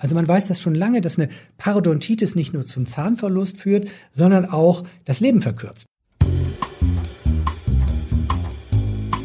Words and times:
Also 0.00 0.14
man 0.14 0.26
weiß 0.26 0.48
das 0.48 0.62
schon 0.62 0.74
lange, 0.74 1.02
dass 1.02 1.18
eine 1.18 1.28
Parodontitis 1.58 2.34
nicht 2.34 2.54
nur 2.54 2.64
zum 2.64 2.86
Zahnverlust 2.86 3.58
führt, 3.58 3.88
sondern 4.10 4.46
auch 4.46 4.84
das 5.04 5.20
Leben 5.20 5.42
verkürzt. 5.42 5.84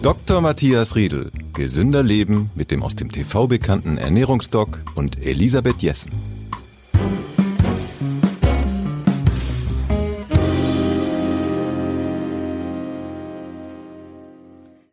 Dr. 0.01 0.41
Matthias 0.41 0.97
Riedel. 0.97 1.31
Gesünder 1.53 2.03
Leben 2.03 2.51
mit 2.55 2.71
dem 2.71 2.83
aus 2.83 2.95
dem 2.95 3.09
TV 3.09 3.47
bekannten 3.47 3.97
Ernährungsdoc 3.97 4.81
und 4.95 5.25
Elisabeth 5.25 5.81
Jessen. 5.81 6.11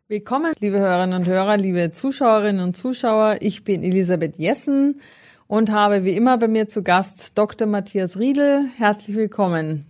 Willkommen, 0.07 0.53
liebe 0.59 0.79
Hörerinnen 0.79 1.19
und 1.19 1.27
Hörer, 1.27 1.57
liebe 1.57 1.91
Zuschauerinnen 1.91 2.63
und 2.63 2.77
Zuschauer. 2.77 3.37
Ich 3.41 3.65
bin 3.65 3.83
Elisabeth 3.83 4.37
Jessen 4.37 5.01
und 5.53 5.71
habe 5.71 6.03
wie 6.03 6.15
immer 6.15 6.39
bei 6.39 6.47
mir 6.47 6.67
zu 6.67 6.81
Gast 6.81 7.37
Dr. 7.37 7.67
Matthias 7.67 8.17
Riedel. 8.17 8.65
Herzlich 8.75 9.15
willkommen. 9.15 9.85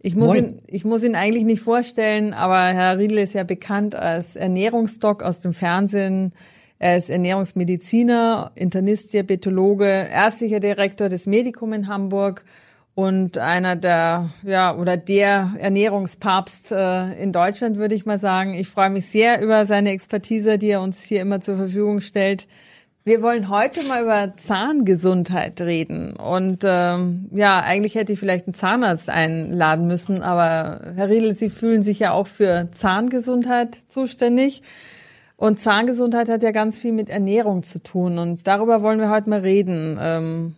Ich 0.00 0.14
muss, 0.14 0.32
ihn, 0.36 0.62
ich 0.68 0.84
muss 0.84 1.02
ihn 1.02 1.16
eigentlich 1.16 1.42
nicht 1.42 1.60
vorstellen, 1.60 2.32
aber 2.32 2.56
Herr 2.56 2.96
Riedel 2.96 3.18
ist 3.18 3.34
ja 3.34 3.42
bekannt 3.42 3.96
als 3.96 4.36
Ernährungsdoc 4.36 5.24
aus 5.24 5.40
dem 5.40 5.52
Fernsehen. 5.52 6.32
Er 6.78 6.96
ist 6.96 7.10
Ernährungsmediziner, 7.10 8.52
Internist, 8.54 9.12
Diabetologe, 9.12 9.88
ärztlicher 9.88 10.60
Direktor 10.60 11.08
des 11.08 11.26
Medikum 11.26 11.72
in 11.72 11.88
Hamburg 11.88 12.44
und 12.94 13.38
einer 13.38 13.74
der, 13.74 14.30
ja, 14.44 14.72
oder 14.76 14.96
der 14.96 15.54
Ernährungspapst 15.58 16.70
äh, 16.70 17.20
in 17.20 17.32
Deutschland, 17.32 17.76
würde 17.76 17.96
ich 17.96 18.06
mal 18.06 18.20
sagen. 18.20 18.54
Ich 18.54 18.68
freue 18.68 18.90
mich 18.90 19.06
sehr 19.06 19.42
über 19.42 19.66
seine 19.66 19.90
Expertise, 19.90 20.58
die 20.58 20.68
er 20.68 20.80
uns 20.80 21.02
hier 21.02 21.22
immer 21.22 21.40
zur 21.40 21.56
Verfügung 21.56 22.00
stellt. 22.00 22.46
Wir 23.06 23.22
wollen 23.22 23.50
heute 23.50 23.84
mal 23.84 24.02
über 24.02 24.36
Zahngesundheit 24.36 25.60
reden. 25.60 26.16
Und 26.16 26.64
ähm, 26.64 27.28
ja, 27.32 27.60
eigentlich 27.60 27.94
hätte 27.94 28.12
ich 28.12 28.18
vielleicht 28.18 28.48
einen 28.48 28.54
Zahnarzt 28.54 29.08
einladen 29.08 29.86
müssen, 29.86 30.22
aber 30.22 30.80
Herr 30.96 31.08
Riedel, 31.08 31.32
Sie 31.36 31.48
fühlen 31.48 31.84
sich 31.84 32.00
ja 32.00 32.10
auch 32.10 32.26
für 32.26 32.66
Zahngesundheit 32.72 33.84
zuständig. 33.86 34.62
Und 35.36 35.60
Zahngesundheit 35.60 36.28
hat 36.28 36.42
ja 36.42 36.50
ganz 36.50 36.80
viel 36.80 36.90
mit 36.90 37.08
Ernährung 37.08 37.62
zu 37.62 37.80
tun. 37.80 38.18
Und 38.18 38.48
darüber 38.48 38.82
wollen 38.82 38.98
wir 38.98 39.08
heute 39.08 39.30
mal 39.30 39.38
reden. 39.38 39.96
Ähm, 40.02 40.56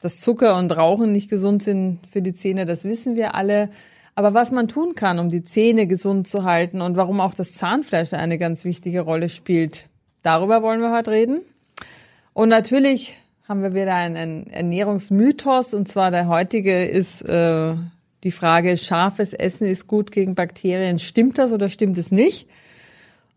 dass 0.00 0.20
Zucker 0.20 0.56
und 0.56 0.74
Rauchen 0.74 1.12
nicht 1.12 1.28
gesund 1.28 1.62
sind 1.62 1.98
für 2.10 2.22
die 2.22 2.32
Zähne, 2.32 2.64
das 2.64 2.84
wissen 2.84 3.14
wir 3.14 3.34
alle. 3.34 3.68
Aber 4.14 4.32
was 4.32 4.52
man 4.52 4.68
tun 4.68 4.94
kann, 4.94 5.18
um 5.18 5.28
die 5.28 5.44
Zähne 5.44 5.86
gesund 5.86 6.26
zu 6.26 6.44
halten 6.44 6.80
und 6.80 6.96
warum 6.96 7.20
auch 7.20 7.34
das 7.34 7.52
Zahnfleisch 7.52 8.14
eine 8.14 8.38
ganz 8.38 8.64
wichtige 8.64 9.02
Rolle 9.02 9.28
spielt, 9.28 9.90
darüber 10.22 10.62
wollen 10.62 10.80
wir 10.80 10.92
heute 10.92 11.10
reden. 11.10 11.42
Und 12.40 12.48
natürlich 12.48 13.18
haben 13.46 13.62
wir 13.62 13.74
wieder 13.74 13.94
einen 13.94 14.46
Ernährungsmythos 14.46 15.74
und 15.74 15.88
zwar 15.88 16.10
der 16.10 16.26
heutige 16.26 16.86
ist 16.86 17.20
äh, 17.20 17.74
die 18.24 18.30
Frage, 18.30 18.78
scharfes 18.78 19.34
Essen 19.34 19.66
ist 19.66 19.86
gut 19.86 20.10
gegen 20.10 20.34
Bakterien. 20.34 20.98
Stimmt 20.98 21.36
das 21.36 21.52
oder 21.52 21.68
stimmt 21.68 21.98
es 21.98 22.10
nicht? 22.10 22.48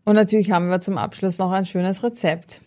Und 0.06 0.14
natürlich 0.14 0.52
haben 0.52 0.70
wir 0.70 0.80
zum 0.80 0.96
Abschluss 0.96 1.36
noch 1.36 1.52
ein 1.52 1.66
schönes 1.66 2.02
Rezept. 2.02 2.62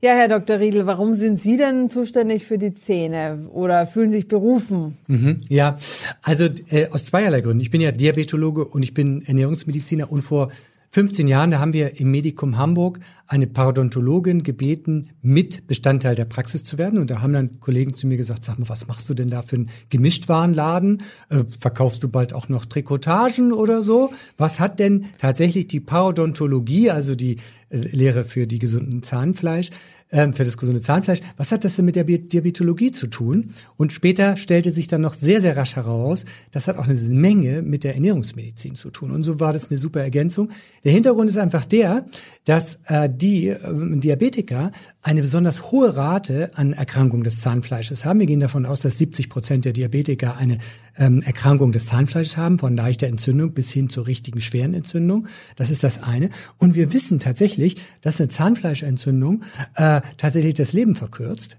Ja, 0.00 0.12
Herr 0.12 0.28
Dr. 0.28 0.60
Riedel, 0.60 0.86
warum 0.86 1.14
sind 1.14 1.40
Sie 1.40 1.56
denn 1.56 1.90
zuständig 1.90 2.46
für 2.46 2.58
die 2.58 2.76
Zähne 2.76 3.48
oder 3.52 3.88
fühlen 3.88 4.10
sich 4.10 4.28
berufen? 4.28 4.96
Mhm, 5.08 5.40
ja, 5.48 5.76
also 6.22 6.48
äh, 6.70 6.86
aus 6.92 7.06
zweierlei 7.06 7.40
Gründen. 7.40 7.62
Ich 7.62 7.72
bin 7.72 7.80
ja 7.80 7.90
Diabetologe 7.90 8.64
und 8.64 8.84
ich 8.84 8.94
bin 8.94 9.26
Ernährungsmediziner 9.26 10.12
und 10.12 10.22
vor 10.22 10.52
15 10.90 11.28
Jahren, 11.28 11.50
da 11.50 11.60
haben 11.60 11.74
wir 11.74 12.00
im 12.00 12.10
Medikum 12.10 12.56
Hamburg 12.56 13.00
eine 13.26 13.46
Parodontologin 13.46 14.42
gebeten, 14.42 15.10
mit 15.20 15.66
Bestandteil 15.66 16.14
der 16.14 16.24
Praxis 16.24 16.64
zu 16.64 16.78
werden. 16.78 16.98
Und 16.98 17.10
da 17.10 17.20
haben 17.20 17.34
dann 17.34 17.60
Kollegen 17.60 17.92
zu 17.92 18.06
mir 18.06 18.16
gesagt, 18.16 18.44
sag 18.44 18.58
mal, 18.58 18.68
was 18.70 18.86
machst 18.86 19.08
du 19.10 19.14
denn 19.14 19.28
da 19.28 19.42
für 19.42 19.56
einen 19.56 19.70
Gemischtwarenladen? 19.90 21.02
Äh, 21.28 21.44
verkaufst 21.60 22.02
du 22.02 22.08
bald 22.08 22.32
auch 22.32 22.48
noch 22.48 22.64
Trikotagen 22.64 23.52
oder 23.52 23.82
so? 23.82 24.12
Was 24.38 24.60
hat 24.60 24.78
denn 24.78 25.06
tatsächlich 25.18 25.66
die 25.66 25.80
Parodontologie, 25.80 26.90
also 26.90 27.14
die 27.14 27.36
Lehre 27.70 28.24
für 28.24 28.46
die 28.46 28.58
gesunden 28.58 29.02
Zahnfleisch, 29.02 29.70
äh, 30.10 30.32
für 30.32 30.44
das 30.44 30.56
gesunde 30.56 30.80
Zahnfleisch, 30.80 31.20
was 31.36 31.52
hat 31.52 31.64
das 31.64 31.76
denn 31.76 31.84
mit 31.84 31.96
der 31.96 32.04
Diabetologie 32.04 32.92
zu 32.92 33.08
tun? 33.08 33.50
Und 33.76 33.92
später 33.92 34.36
stellte 34.36 34.70
sich 34.70 34.86
dann 34.86 35.02
noch 35.02 35.12
sehr, 35.12 35.40
sehr 35.40 35.56
rasch 35.56 35.76
heraus, 35.76 36.24
das 36.50 36.68
hat 36.68 36.78
auch 36.78 36.88
eine 36.88 36.94
Menge 36.94 37.62
mit 37.62 37.84
der 37.84 37.94
Ernährungsmedizin 37.94 38.74
zu 38.74 38.90
tun. 38.90 39.10
Und 39.10 39.22
so 39.22 39.38
war 39.40 39.52
das 39.52 39.70
eine 39.70 39.78
super 39.78 40.00
Ergänzung. 40.00 40.50
Der 40.84 40.92
Hintergrund 40.92 41.28
ist 41.28 41.38
einfach 41.38 41.64
der, 41.64 42.06
dass 42.44 42.80
äh, 42.86 43.08
die 43.12 43.48
äh, 43.48 43.58
Diabetiker 43.98 44.72
eine 45.02 45.20
besonders 45.20 45.70
hohe 45.70 45.96
Rate 45.96 46.50
an 46.54 46.72
Erkrankung 46.72 47.22
des 47.22 47.40
Zahnfleisches 47.40 48.04
haben. 48.04 48.20
Wir 48.20 48.26
gehen 48.26 48.40
davon 48.40 48.64
aus, 48.64 48.80
dass 48.80 48.98
70 48.98 49.28
Prozent 49.28 49.64
der 49.64 49.72
Diabetiker 49.72 50.36
eine 50.36 50.58
ähm, 50.98 51.22
Erkrankung 51.22 51.72
des 51.72 51.86
Zahnfleisches 51.86 52.36
haben, 52.36 52.58
von 52.58 52.76
leichter 52.76 53.06
Entzündung 53.06 53.52
bis 53.52 53.72
hin 53.72 53.88
zur 53.88 54.06
richtigen 54.06 54.40
schweren 54.40 54.74
Entzündung. 54.74 55.26
Das 55.56 55.70
ist 55.70 55.84
das 55.84 56.02
eine. 56.02 56.30
Und 56.58 56.74
wir 56.74 56.92
wissen 56.92 57.18
tatsächlich, 57.18 57.76
dass 58.00 58.20
eine 58.20 58.28
Zahnfleischentzündung 58.28 59.42
äh, 59.74 60.00
tatsächlich 60.16 60.54
das 60.54 60.72
Leben 60.72 60.94
verkürzt, 60.94 61.56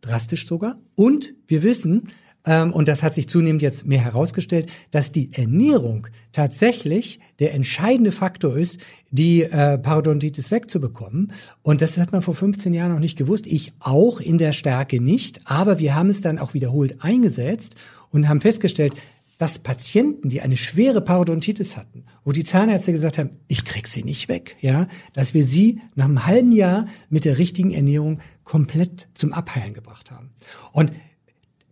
drastisch 0.00 0.46
sogar. 0.46 0.78
Und 0.94 1.34
wir 1.46 1.62
wissen, 1.62 2.04
ähm, 2.46 2.72
und 2.72 2.88
das 2.88 3.02
hat 3.02 3.14
sich 3.14 3.28
zunehmend 3.28 3.60
jetzt 3.60 3.86
mehr 3.86 4.00
herausgestellt, 4.00 4.70
dass 4.92 5.12
die 5.12 5.30
Ernährung 5.34 6.06
tatsächlich 6.32 7.18
der 7.40 7.52
entscheidende 7.52 8.12
Faktor 8.12 8.56
ist, 8.56 8.80
die 9.10 9.42
äh, 9.42 9.78
Parodontitis 9.78 10.50
wegzubekommen. 10.50 11.32
Und 11.62 11.82
das 11.82 11.98
hat 11.98 12.12
man 12.12 12.22
vor 12.22 12.34
15 12.34 12.72
Jahren 12.72 12.92
noch 12.92 13.00
nicht 13.00 13.18
gewusst. 13.18 13.46
Ich 13.46 13.72
auch 13.80 14.20
in 14.20 14.38
der 14.38 14.52
Stärke 14.52 15.02
nicht. 15.02 15.40
Aber 15.44 15.78
wir 15.78 15.94
haben 15.94 16.08
es 16.08 16.20
dann 16.20 16.38
auch 16.38 16.54
wiederholt 16.54 17.02
eingesetzt 17.02 17.74
und 18.10 18.28
haben 18.28 18.40
festgestellt, 18.40 18.92
dass 19.38 19.58
Patienten, 19.58 20.28
die 20.28 20.40
eine 20.40 20.56
schwere 20.56 21.02
Parodontitis 21.02 21.76
hatten, 21.76 22.04
wo 22.24 22.32
die 22.32 22.44
Zahnärzte 22.44 22.92
gesagt 22.92 23.18
haben, 23.18 23.30
ich 23.48 23.64
krieg 23.64 23.86
sie 23.86 24.02
nicht 24.02 24.28
weg, 24.28 24.56
ja, 24.60 24.86
dass 25.12 25.34
wir 25.34 25.44
sie 25.44 25.80
nach 25.94 26.06
einem 26.06 26.26
halben 26.26 26.52
Jahr 26.52 26.86
mit 27.10 27.24
der 27.24 27.38
richtigen 27.38 27.70
Ernährung 27.70 28.20
komplett 28.44 29.08
zum 29.14 29.32
Abheilen 29.32 29.74
gebracht 29.74 30.10
haben. 30.10 30.30
Und 30.72 30.92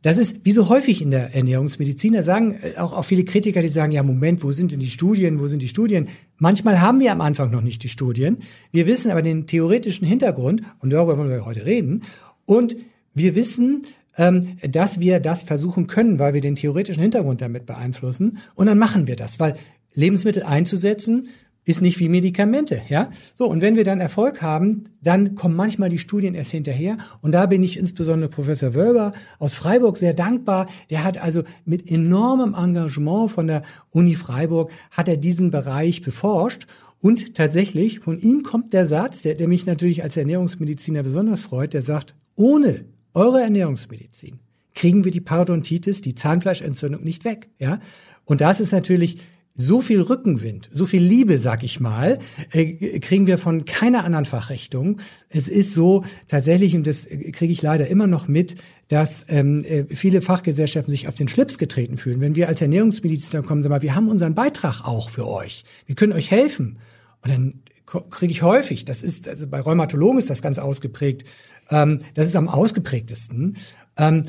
das 0.04 0.18
ist 0.18 0.44
wie 0.44 0.52
so 0.52 0.68
häufig 0.68 1.00
in 1.00 1.10
der 1.10 1.34
Ernährungsmedizin. 1.34 2.12
Da 2.12 2.22
sagen 2.22 2.58
äh, 2.60 2.76
auch, 2.76 2.92
auch 2.92 3.06
viele 3.06 3.24
Kritiker, 3.24 3.62
die 3.62 3.68
sagen, 3.68 3.90
ja, 3.90 4.02
Moment, 4.02 4.44
wo 4.44 4.52
sind 4.52 4.70
denn 4.70 4.80
die 4.80 4.90
Studien? 4.90 5.40
Wo 5.40 5.46
sind 5.46 5.62
die 5.62 5.68
Studien? 5.68 6.08
Manchmal 6.36 6.82
haben 6.82 7.00
wir 7.00 7.10
am 7.10 7.22
Anfang 7.22 7.50
noch 7.50 7.62
nicht 7.62 7.82
die 7.82 7.88
Studien. 7.88 8.38
Wir 8.70 8.86
wissen 8.86 9.10
aber 9.10 9.22
den 9.22 9.46
theoretischen 9.46 10.06
Hintergrund 10.06 10.60
und 10.80 10.92
darüber 10.92 11.16
wollen 11.16 11.30
wir 11.30 11.46
heute 11.46 11.64
reden. 11.64 12.02
Und 12.44 12.76
wir 13.14 13.34
wissen, 13.34 13.86
ähm, 14.16 14.58
dass 14.62 15.00
wir 15.00 15.20
das 15.20 15.42
versuchen 15.42 15.86
können, 15.86 16.18
weil 16.18 16.34
wir 16.34 16.40
den 16.40 16.54
theoretischen 16.54 17.02
Hintergrund 17.02 17.40
damit 17.40 17.66
beeinflussen. 17.66 18.38
Und 18.54 18.66
dann 18.66 18.78
machen 18.78 19.06
wir 19.06 19.16
das, 19.16 19.40
weil 19.40 19.54
Lebensmittel 19.94 20.42
einzusetzen 20.42 21.28
ist 21.66 21.80
nicht 21.80 21.98
wie 21.98 22.08
Medikamente, 22.08 22.82
ja? 22.88 23.10
So, 23.34 23.46
und 23.46 23.62
wenn 23.62 23.76
wir 23.76 23.84
dann 23.84 24.00
Erfolg 24.00 24.42
haben, 24.42 24.84
dann 25.02 25.34
kommen 25.34 25.56
manchmal 25.56 25.88
die 25.88 25.98
Studien 25.98 26.34
erst 26.34 26.50
hinterher. 26.50 26.98
Und 27.22 27.32
da 27.32 27.46
bin 27.46 27.62
ich 27.62 27.78
insbesondere 27.78 28.28
Professor 28.28 28.74
Wölber 28.74 29.14
aus 29.38 29.54
Freiburg 29.54 29.96
sehr 29.96 30.12
dankbar. 30.14 30.66
Der 30.90 31.04
hat 31.04 31.16
also 31.22 31.42
mit 31.64 31.90
enormem 31.90 32.54
Engagement 32.54 33.30
von 33.30 33.46
der 33.46 33.62
Uni 33.90 34.14
Freiburg, 34.14 34.70
hat 34.90 35.08
er 35.08 35.16
diesen 35.16 35.50
Bereich 35.50 36.02
beforscht. 36.02 36.66
Und 37.00 37.34
tatsächlich, 37.34 38.00
von 38.00 38.18
ihm 38.18 38.42
kommt 38.42 38.72
der 38.72 38.86
Satz, 38.86 39.22
der, 39.22 39.34
der 39.34 39.48
mich 39.48 39.66
natürlich 39.66 40.02
als 40.02 40.16
Ernährungsmediziner 40.16 41.02
besonders 41.02 41.40
freut, 41.40 41.72
der 41.72 41.82
sagt, 41.82 42.14
ohne 42.34 42.84
eure 43.14 43.40
Ernährungsmedizin 43.40 44.40
kriegen 44.74 45.04
wir 45.04 45.12
die 45.12 45.20
Parodontitis, 45.20 46.00
die 46.00 46.14
Zahnfleischentzündung 46.14 47.02
nicht 47.02 47.24
weg, 47.24 47.48
ja? 47.58 47.78
Und 48.24 48.40
das 48.40 48.60
ist 48.60 48.72
natürlich 48.72 49.18
so 49.56 49.82
viel 49.82 50.00
Rückenwind, 50.00 50.68
so 50.72 50.84
viel 50.84 51.02
Liebe, 51.02 51.38
sag 51.38 51.62
ich 51.62 51.78
mal, 51.78 52.18
äh, 52.50 52.98
kriegen 52.98 53.28
wir 53.28 53.38
von 53.38 53.64
keiner 53.64 54.04
anderen 54.04 54.24
Fachrichtung. 54.24 55.00
Es 55.28 55.48
ist 55.48 55.74
so 55.74 56.04
tatsächlich, 56.26 56.74
und 56.74 56.88
das 56.88 57.06
kriege 57.06 57.52
ich 57.52 57.62
leider 57.62 57.86
immer 57.86 58.08
noch 58.08 58.26
mit, 58.26 58.56
dass 58.88 59.26
ähm, 59.28 59.64
äh, 59.64 59.84
viele 59.94 60.22
Fachgesellschaften 60.22 60.90
sich 60.90 61.06
auf 61.06 61.14
den 61.14 61.28
Schlips 61.28 61.58
getreten 61.58 61.98
fühlen. 61.98 62.20
Wenn 62.20 62.34
wir 62.34 62.48
als 62.48 62.62
Ernährungsmediziner 62.62 63.44
kommen, 63.44 63.62
sagen 63.62 63.74
wir, 63.74 63.82
wir 63.82 63.94
haben 63.94 64.08
unseren 64.08 64.34
Beitrag 64.34 64.80
auch 64.80 65.08
für 65.08 65.28
euch. 65.28 65.64
Wir 65.86 65.94
können 65.94 66.14
euch 66.14 66.32
helfen. 66.32 66.78
Und 67.22 67.30
dann 67.30 67.62
kriege 68.10 68.32
ich 68.32 68.42
häufig, 68.42 68.84
das 68.84 69.02
ist, 69.02 69.28
also 69.28 69.46
bei 69.46 69.60
Rheumatologen 69.60 70.18
ist 70.18 70.30
das 70.30 70.42
ganz 70.42 70.58
ausgeprägt, 70.58 71.28
ähm, 71.70 71.98
das 72.14 72.26
ist 72.26 72.36
am 72.36 72.48
ausgeprägtesten. 72.48 73.56
Ähm, 73.96 74.24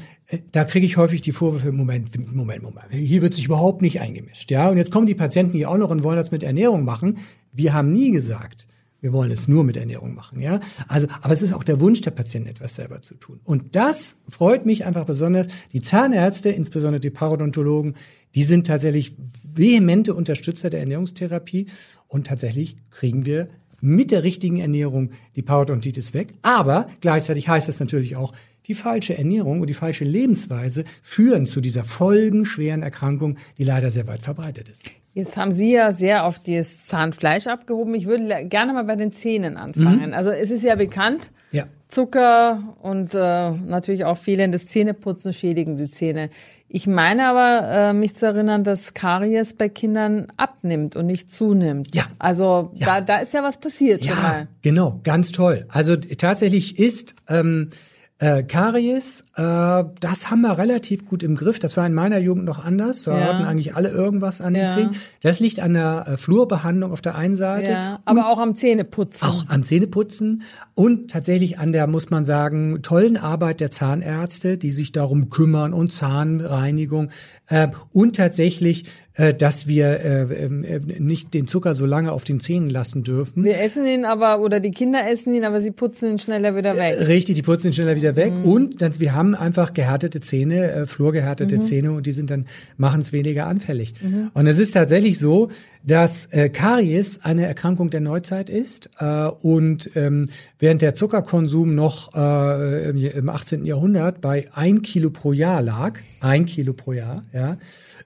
da 0.51 0.63
kriege 0.63 0.85
ich 0.85 0.97
häufig 0.97 1.21
die 1.21 1.31
Vorwürfe, 1.31 1.71
Moment, 1.71 2.09
Moment, 2.33 2.63
Moment, 2.63 2.87
hier 2.91 3.21
wird 3.21 3.33
sich 3.33 3.45
überhaupt 3.45 3.81
nicht 3.81 4.01
eingemischt. 4.01 4.49
Ja, 4.51 4.69
und 4.69 4.77
jetzt 4.77 4.91
kommen 4.91 5.05
die 5.05 5.15
Patienten 5.15 5.53
hier 5.53 5.69
auch 5.69 5.77
noch 5.77 5.89
und 5.89 6.03
wollen 6.03 6.17
das 6.17 6.31
mit 6.31 6.43
Ernährung 6.43 6.83
machen. 6.83 7.17
Wir 7.51 7.73
haben 7.73 7.91
nie 7.91 8.11
gesagt, 8.11 8.67
wir 9.01 9.13
wollen 9.13 9.29
es 9.29 9.47
nur 9.47 9.63
mit 9.63 9.77
Ernährung 9.77 10.15
machen, 10.15 10.39
ja. 10.39 10.59
Also, 10.87 11.07
aber 11.21 11.31
es 11.31 11.43
ist 11.43 11.53
auch 11.53 11.63
der 11.63 11.79
Wunsch 11.79 12.01
der 12.01 12.11
Patienten, 12.11 12.49
etwas 12.49 12.75
selber 12.75 13.01
zu 13.01 13.13
tun. 13.13 13.39
Und 13.43 13.75
das 13.75 14.17
freut 14.29 14.65
mich 14.65 14.85
einfach 14.85 15.05
besonders. 15.05 15.45
Die 15.73 15.81
Zahnärzte, 15.81 16.49
insbesondere 16.49 16.99
die 16.99 17.11
Parodontologen, 17.11 17.95
die 18.33 18.43
sind 18.43 18.65
tatsächlich 18.65 19.15
vehemente 19.43 20.15
Unterstützer 20.15 20.71
der 20.71 20.79
Ernährungstherapie 20.79 21.67
und 22.07 22.25
tatsächlich 22.25 22.77
kriegen 22.89 23.25
wir 23.25 23.49
mit 23.85 24.11
der 24.11 24.23
richtigen 24.23 24.57
Ernährung 24.57 25.11
die 25.35 25.43
Parodontitis 25.43 26.13
weg. 26.13 26.29
Aber 26.41 26.87
gleichzeitig 27.01 27.47
heißt 27.47 27.67
das 27.67 27.79
natürlich 27.79 28.17
auch, 28.17 28.33
die 28.65 28.73
falsche 28.73 29.15
Ernährung 29.15 29.61
und 29.61 29.69
die 29.69 29.75
falsche 29.75 30.05
Lebensweise 30.05 30.85
führen 31.03 31.45
zu 31.45 31.61
dieser 31.61 31.83
folgenschweren 31.83 32.81
Erkrankung, 32.81 33.37
die 33.59 33.63
leider 33.63 33.91
sehr 33.91 34.07
weit 34.07 34.23
verbreitet 34.23 34.69
ist. 34.69 34.89
Jetzt 35.13 35.37
haben 35.37 35.51
Sie 35.51 35.71
ja 35.71 35.93
sehr 35.93 36.25
auf 36.25 36.39
das 36.39 36.83
Zahnfleisch 36.83 37.47
abgehoben. 37.47 37.93
Ich 37.93 38.07
würde 38.07 38.45
gerne 38.47 38.73
mal 38.73 38.83
bei 38.83 38.95
den 38.95 39.11
Zähnen 39.11 39.55
anfangen. 39.55 40.07
Mhm. 40.07 40.13
Also 40.13 40.31
es 40.31 40.49
ist 40.49 40.63
ja 40.63 40.75
bekannt, 40.75 41.29
ja. 41.51 41.65
Zucker 41.87 42.75
und 42.81 43.13
äh, 43.13 43.51
natürlich 43.51 44.05
auch 44.05 44.17
fehlendes 44.17 44.67
Zähneputzen 44.67 45.33
schädigen 45.33 45.77
die 45.77 45.89
Zähne. 45.89 46.29
Ich 46.67 46.87
meine 46.87 47.27
aber, 47.27 47.67
äh, 47.71 47.93
mich 47.93 48.15
zu 48.15 48.25
erinnern, 48.25 48.63
dass 48.63 48.93
Karies 48.93 49.53
bei 49.53 49.69
Kindern 49.69 50.27
abnimmt 50.35 50.95
und 50.95 51.05
nicht 51.05 51.31
zunimmt. 51.31 51.95
Ja. 51.95 52.05
Also 52.17 52.71
ja. 52.73 52.85
Da, 52.85 53.01
da 53.01 53.17
ist 53.19 53.33
ja 53.33 53.43
was 53.43 53.59
passiert 53.59 54.03
ja, 54.03 54.13
schon 54.13 54.23
mal. 54.23 54.47
Genau, 54.61 54.99
ganz 55.03 55.31
toll. 55.31 55.65
Also 55.69 55.95
tatsächlich 55.95 56.79
ist 56.79 57.15
ähm, 57.29 57.69
äh, 58.17 58.43
Karies, 58.43 59.25
äh, 59.35 59.83
das 59.99 60.31
haben 60.31 60.41
wir 60.41 60.57
relativ 60.57 61.05
gut 61.05 61.21
im 61.21 61.35
Griff. 61.35 61.59
Das 61.59 61.75
war 61.75 61.85
in 61.85 61.93
meiner 61.93 62.17
Jugend 62.17 62.45
noch 62.45 62.63
anders. 62.63 63.03
Da 63.03 63.17
ja. 63.17 63.25
hatten 63.25 63.43
eigentlich 63.43 63.75
alle 63.75 63.89
irgendwas 63.89 64.39
an 64.39 64.53
den 64.53 64.63
ja. 64.63 64.69
Zähnen. 64.69 64.95
Das 65.21 65.41
liegt 65.41 65.59
an 65.59 65.73
der 65.73 66.05
äh, 66.07 66.17
Flurbehandlung 66.17 66.93
auf 66.93 67.01
der 67.01 67.15
einen 67.15 67.35
Seite. 67.35 67.71
Ja, 67.71 67.99
aber 68.05 68.29
auch 68.29 68.39
am 68.39 68.55
Zähneputzen. 68.55 69.27
Auch 69.27 69.45
am 69.49 69.63
Zähneputzen 69.63 70.43
und 70.75 71.11
tatsächlich 71.11 71.59
an 71.59 71.73
der, 71.73 71.87
muss 71.87 72.09
man 72.09 72.23
sagen, 72.23 72.81
tollen 72.81 73.17
Arbeit 73.17 73.59
der 73.59 73.69
Zahnärzte, 73.69 74.57
die 74.57 74.71
sich 74.71 74.93
darum 74.93 75.29
kümmern 75.29 75.73
und 75.73 75.91
Zahnreinigung. 75.91 77.09
Äh, 77.47 77.67
und 77.91 78.15
tatsächlich 78.15 78.85
dass 79.15 79.67
wir 79.67 79.99
äh, 80.01 80.21
äh, 80.23 80.79
nicht 80.99 81.33
den 81.33 81.47
Zucker 81.47 81.73
so 81.73 81.85
lange 81.85 82.11
auf 82.11 82.25
den 82.25 82.41
Zähnen 82.41 82.69
lassen 82.69 83.03
dürfen. 83.03 83.45
Wir 83.45 83.61
essen 83.61 83.85
ihn 83.85 84.03
aber, 84.03 84.41
oder 84.41 84.59
die 84.59 84.71
Kinder 84.71 85.09
essen 85.09 85.33
ihn, 85.33 85.45
aber 85.45 85.61
sie 85.61 85.71
putzen 85.71 86.11
ihn 86.11 86.19
schneller 86.19 86.55
wieder 86.55 86.75
weg. 86.75 87.07
Richtig, 87.07 87.35
die 87.35 87.41
putzen 87.41 87.67
ihn 87.67 87.73
schneller 87.73 87.95
wieder 87.95 88.17
weg. 88.17 88.33
Mhm. 88.33 88.43
Und 88.43 88.81
dann, 88.81 88.99
wir 88.99 89.13
haben 89.13 89.33
einfach 89.33 89.73
gehärtete 89.73 90.19
Zähne, 90.19 90.71
äh, 90.71 90.85
flurgehärtete 90.85 91.57
mhm. 91.57 91.61
Zähne 91.61 91.91
und 91.93 92.05
die 92.07 92.11
sind 92.11 92.29
dann, 92.29 92.45
machen 92.77 92.99
es 92.99 93.13
weniger 93.13 93.47
anfällig. 93.47 93.93
Mhm. 94.01 94.31
Und 94.33 94.47
es 94.47 94.59
ist 94.59 94.71
tatsächlich 94.71 95.17
so, 95.17 95.49
dass 95.85 96.25
äh, 96.31 96.49
Karies 96.49 97.19
eine 97.23 97.45
Erkrankung 97.45 97.89
der 97.89 98.01
Neuzeit 98.01 98.49
ist 98.49 98.89
äh, 98.99 99.27
und 99.27 99.91
ähm, 99.95 100.25
während 100.59 100.81
der 100.81 100.95
Zuckerkonsum 100.95 101.75
noch 101.75 102.13
äh, 102.15 102.89
im 102.89 103.29
18. 103.29 103.65
Jahrhundert 103.65 104.19
bei 104.19 104.47
ein 104.53 104.81
Kilo 104.81 105.09
pro 105.09 105.31
Jahr 105.31 105.61
lag, 105.61 105.99
ein 106.21 106.45
Kilo 106.45 106.73
pro 106.73 106.93
Jahr, 106.93 107.23
ja, 107.33 107.57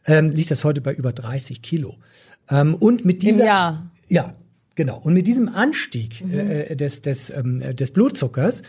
ähm, 0.06 0.30
liegt 0.30 0.52
das 0.52 0.64
heute 0.64 0.82
bei 0.82 0.94
über 1.00 1.14
30 1.14 1.62
Kilo. 1.62 1.96
Ähm, 2.50 2.76
und 2.76 3.06
mit 3.06 3.24
dieser, 3.24 3.40
Im 3.40 3.46
Jahr. 3.46 3.92
Ja, 4.10 4.36
Genau. 4.76 4.98
Und 4.98 5.14
mit 5.14 5.28
diesem 5.28 5.50
Anstieg 5.50 6.24
mhm. 6.24 6.34
äh, 6.34 6.74
des, 6.74 7.02
des, 7.02 7.30
ähm, 7.32 7.76
des 7.76 7.92
Blutzuckers, 7.92 8.62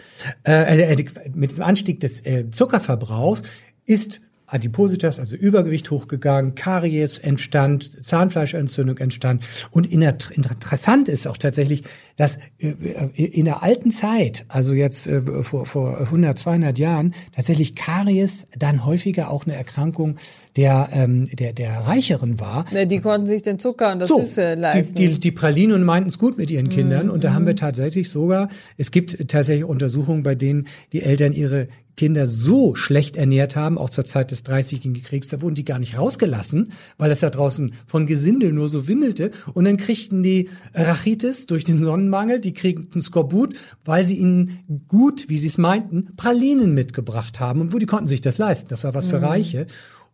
äh, 0.45 0.93
äh, 0.93 1.05
mit 1.35 1.57
dem 1.57 1.63
Anstieg 1.63 2.01
des 2.01 2.27
äh, 2.27 2.51
Zuckerverbrauchs 2.51 3.43
ist 3.87 4.21
Adipositas, 4.51 5.19
also 5.19 5.37
Übergewicht 5.37 5.91
hochgegangen, 5.91 6.55
Karies 6.55 7.19
entstand, 7.19 8.05
Zahnfleischentzündung 8.05 8.99
entstand. 8.99 9.45
Und 9.71 9.87
interessant 9.87 11.09
ist 11.09 11.27
auch 11.27 11.37
tatsächlich, 11.37 11.85
dass 12.17 12.39
äh, 12.59 12.75
in 13.15 13.47
der 13.47 13.63
alten 13.63 13.91
Zeit, 13.91 14.45
also 14.49 14.75
jetzt 14.75 15.07
äh, 15.07 15.23
vor, 15.43 15.67
vor 15.67 15.99
100, 16.01 16.39
200 16.39 16.79
Jahren, 16.79 17.15
tatsächlich 17.33 17.75
Karies 17.75 18.47
dann 18.59 18.85
häufiger 18.85 19.31
auch 19.31 19.47
eine 19.47 19.55
Erkrankung 19.55 20.17
der, 20.57 20.89
ähm, 20.93 21.25
der, 21.27 21.53
der 21.53 21.87
Reicheren 21.87 22.41
war. 22.41 22.65
Ja, 22.73 22.85
die 22.85 22.99
konnten 22.99 23.27
sich 23.27 23.43
den 23.43 23.59
Zucker 23.59 23.93
und 23.93 24.01
das 24.01 24.09
so, 24.09 24.19
Süße 24.19 24.55
leisten. 24.55 24.95
Die, 24.95 25.09
die, 25.09 25.21
die 25.21 25.33
Pralinen 25.33 25.85
meinten 25.85 26.09
es 26.09 26.19
gut 26.19 26.37
mit 26.37 26.51
ihren 26.51 26.69
Kindern. 26.69 27.07
Mm, 27.07 27.11
und 27.11 27.25
da 27.25 27.31
mm. 27.31 27.35
haben 27.35 27.47
wir 27.47 27.57
tatsächlich 27.57 28.11
sogar, 28.11 28.49
es 28.77 28.91
gibt 28.91 29.29
tatsächlich 29.29 29.65
Untersuchungen, 29.65 30.23
bei 30.23 30.35
denen 30.35 30.67
die 30.93 31.03
Eltern 31.03 31.33
ihre 31.33 31.69
Kinder 31.97 32.27
so 32.27 32.75
schlecht 32.75 33.17
ernährt 33.17 33.57
haben, 33.57 33.79
auch 33.79 33.91
zur 33.91 34.05
Zeit 34.05 34.31
des 34.31 34.43
Dreißigjährigen 34.43 35.03
Kriegs, 35.03 35.29
da 35.29 35.43
wurden 35.43 35.55
die 35.55 35.65
gar 35.65 35.79
nicht 35.79 35.99
rausgelassen, 35.99 36.73
weil 36.99 37.11
es 37.11 37.21
da 37.21 37.31
draußen 37.31 37.73
von 37.87 38.07
Gesindel 38.07 38.53
nur 38.53 38.69
so 38.69 38.89
wimmelte. 38.89 39.31
Und 39.53 39.65
dann 39.65 39.77
kriegten 39.77 40.23
die 40.23 40.49
Rachitis 40.75 41.47
durch 41.47 41.65
den 41.65 41.79
Sonnenmangel, 41.79 42.41
die 42.41 42.55
kriegten 42.55 43.03
Skorbut, 43.03 43.55
weil 43.85 44.05
sie 44.05 44.17
ihnen 44.17 44.85
gut, 44.89 45.29
wie 45.29 45.39
sie 45.39 45.49
es 45.49 45.59
meinten, 45.59 46.17
Pralinen 46.17 46.75
mitgebracht 46.75 47.41
haben. 47.41 47.61
Und 47.61 47.73
wo 47.73 47.79
die 47.79 47.87
konnten 47.87 48.07
sich 48.07 48.21
das 48.21 48.39
leisten. 48.39 48.69
Das 48.69 48.85
war 48.85 48.95
was 48.95 49.07
für 49.07 49.19
mhm. 49.19 49.25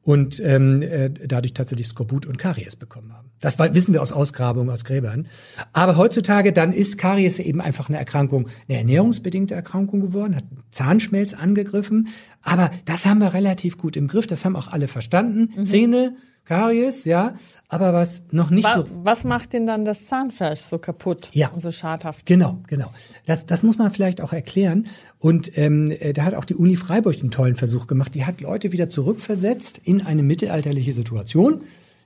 Und 0.07 0.39
ähm, 0.39 0.83
äh, 0.83 1.11
dadurch 1.11 1.53
tatsächlich 1.53 1.89
Skorbut 1.89 2.27
und 2.27 2.39
Karies 2.39 2.77
bekommen 2.77 3.13
haben. 3.13 3.33
Das 3.41 3.59
wissen 3.59 3.93
wir 3.93 4.01
aus 4.01 4.13
Ausgrabungen, 4.13 4.71
aus 4.71 4.85
Gräbern. 4.85 5.27
Aber 5.73 5.97
heutzutage 5.97 6.53
dann 6.53 6.73
ist 6.73 6.97
Karies 6.97 7.41
eben 7.41 7.61
einfach 7.61 7.89
eine 7.89 7.99
Erkrankung, 7.99 8.49
eine 8.69 8.79
ernährungsbedingte 8.79 9.57
Erkrankung 9.57 10.01
geworden, 10.01 10.37
hat 10.37 10.45
Zahnschmelz 10.71 11.35
angegriffen. 11.35 12.07
Aber 12.41 12.71
das 12.85 13.05
haben 13.05 13.19
wir 13.19 13.35
relativ 13.35 13.79
gut 13.79 13.97
im 13.97 14.07
Griff, 14.07 14.29
das 14.29 14.45
haben 14.45 14.55
auch 14.55 14.69
alle 14.69 14.87
verstanden. 14.87 15.53
Mhm. 15.57 15.67
Zähne, 15.67 16.17
Karies, 16.47 17.05
ja, 17.05 17.35
aber 17.69 17.93
was 17.93 18.23
noch 18.31 18.51
nicht 18.51 18.65
was, 18.65 18.87
so. 18.87 18.87
Was 19.03 19.25
macht 19.25 19.53
denn 19.53 19.67
dann 19.67 19.85
das 19.85 20.07
Zahnfleisch 20.07 20.61
so 20.61 20.79
kaputt 20.79 21.29
ja. 21.33 21.49
und 21.49 21.61
so 21.61 21.73
schadhaft? 21.73 22.25
Genau, 22.25 22.59
genau. 22.69 22.91
Das, 23.27 23.47
das 23.47 23.65
muss 23.65 23.79
man 23.79 23.91
vielleicht 23.91 24.21
auch 24.21 24.33
erklären. 24.33 24.87
Und 25.19 25.59
ähm, 25.59 25.87
äh, 25.91 26.13
da 26.13 26.25
hat 26.25 26.35
auch 26.35 26.45
die 26.45 26.55
Uni 26.55 26.77
Freiburg 26.77 27.19
einen 27.19 27.33
tollen 27.33 27.57
Versuch 27.57 27.89
gemacht. 27.89 28.15
Die 28.15 28.25
hat 28.25 28.41
Leute 28.41 28.71
wieder 28.71 28.89
zurückversetzt 28.89 29.81
in 29.83 30.07
eine 30.07 30.23
mittelalterliche 30.23 30.93
Situation. 30.93 31.63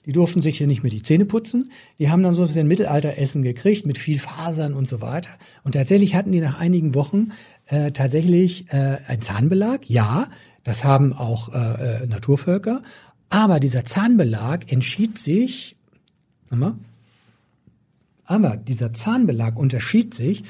Die 0.07 0.13
durften 0.13 0.41
sich 0.41 0.57
hier 0.57 0.67
nicht 0.67 0.83
mehr 0.83 0.91
die 0.91 1.03
Zähne 1.03 1.27
putzen. 1.27 1.71
Die 1.99 2.09
haben 2.09 2.23
dann 2.23 2.35
so 2.35 2.41
ein 2.41 2.47
bisschen 2.47 2.67
Mittelalteressen 2.67 3.43
gekriegt 3.43 3.85
mit 3.85 3.99
viel 3.99 4.19
Fasern 4.19 4.73
und 4.73 4.89
so 4.89 5.03
weiter. 5.03 5.31
Und 5.63 5.73
tatsächlich 5.73 6.15
hatten 6.15 6.33
die 6.33 6.41
nach 6.41 6.59
einigen 6.59 6.95
Wochen 6.95 7.33
äh, 7.67 7.93
tatsächlich 7.93 8.73
äh, 8.73 8.97
ein 9.07 9.21
Zahnbelag. 9.21 9.81
Ja, 9.85 10.29
das 10.65 10.85
haben 10.85 11.13
auch 11.13 11.53
äh, 11.53 12.05
äh 12.05 12.07
Naturvölker. 12.07 12.83
Aber 13.31 13.61
dieser 13.61 13.85
Zahnbelag 13.85 14.71
entschied 14.71 15.17
sich, 15.17 15.77
nochmal, 16.50 16.75
aber 18.25 18.56
dieser 18.56 18.93
Zahnbelag 18.93 19.56
unterschied 19.56 20.15
sich 20.15 20.44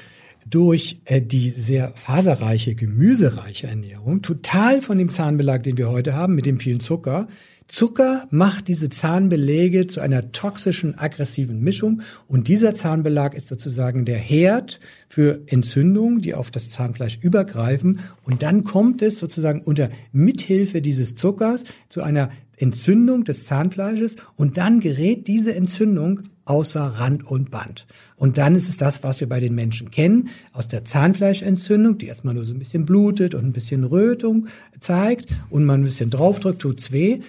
durch 0.49 0.99
äh, 1.05 1.21
die 1.21 1.51
sehr 1.51 1.93
faserreiche, 1.95 2.75
gemüsereiche 2.75 3.67
Ernährung 3.67 4.21
total 4.21 4.81
von 4.81 4.97
dem 4.97 5.09
Zahnbelag, 5.09 5.63
den 5.63 5.77
wir 5.77 5.89
heute 5.89 6.15
haben, 6.15 6.35
mit 6.35 6.45
dem 6.45 6.59
vielen 6.59 6.79
Zucker, 6.79 7.27
Zucker 7.71 8.27
macht 8.31 8.67
diese 8.67 8.89
Zahnbeläge 8.89 9.87
zu 9.87 10.01
einer 10.01 10.33
toxischen, 10.33 10.99
aggressiven 10.99 11.61
Mischung. 11.61 12.01
Und 12.27 12.49
dieser 12.49 12.75
Zahnbelag 12.75 13.33
ist 13.33 13.47
sozusagen 13.47 14.03
der 14.03 14.17
Herd 14.17 14.81
für 15.07 15.39
Entzündungen, 15.45 16.19
die 16.19 16.33
auf 16.33 16.51
das 16.51 16.69
Zahnfleisch 16.69 17.19
übergreifen. 17.21 18.01
Und 18.23 18.43
dann 18.43 18.65
kommt 18.65 19.01
es 19.01 19.19
sozusagen 19.19 19.61
unter 19.61 19.89
Mithilfe 20.11 20.81
dieses 20.81 21.15
Zuckers 21.15 21.63
zu 21.87 22.03
einer 22.03 22.29
Entzündung 22.57 23.23
des 23.23 23.45
Zahnfleisches. 23.45 24.17
Und 24.35 24.57
dann 24.57 24.81
gerät 24.81 25.27
diese 25.27 25.55
Entzündung 25.55 26.23
außer 26.43 26.81
Rand 26.81 27.25
und 27.25 27.51
Band. 27.51 27.87
Und 28.17 28.37
dann 28.37 28.53
ist 28.53 28.67
es 28.67 28.75
das, 28.75 29.01
was 29.03 29.21
wir 29.21 29.29
bei 29.29 29.39
den 29.39 29.55
Menschen 29.55 29.91
kennen, 29.91 30.27
aus 30.51 30.67
der 30.67 30.83
Zahnfleischentzündung, 30.83 31.97
die 31.97 32.07
erstmal 32.07 32.33
nur 32.33 32.43
so 32.43 32.53
ein 32.53 32.59
bisschen 32.59 32.85
blutet 32.85 33.33
und 33.33 33.45
ein 33.45 33.53
bisschen 33.53 33.85
Rötung 33.85 34.47
zeigt 34.81 35.27
und 35.49 35.63
man 35.63 35.79
ein 35.81 35.85
bisschen 35.85 36.09
draufdrückt, 36.09 36.61
tut's 36.61 36.91
weh 36.91 37.21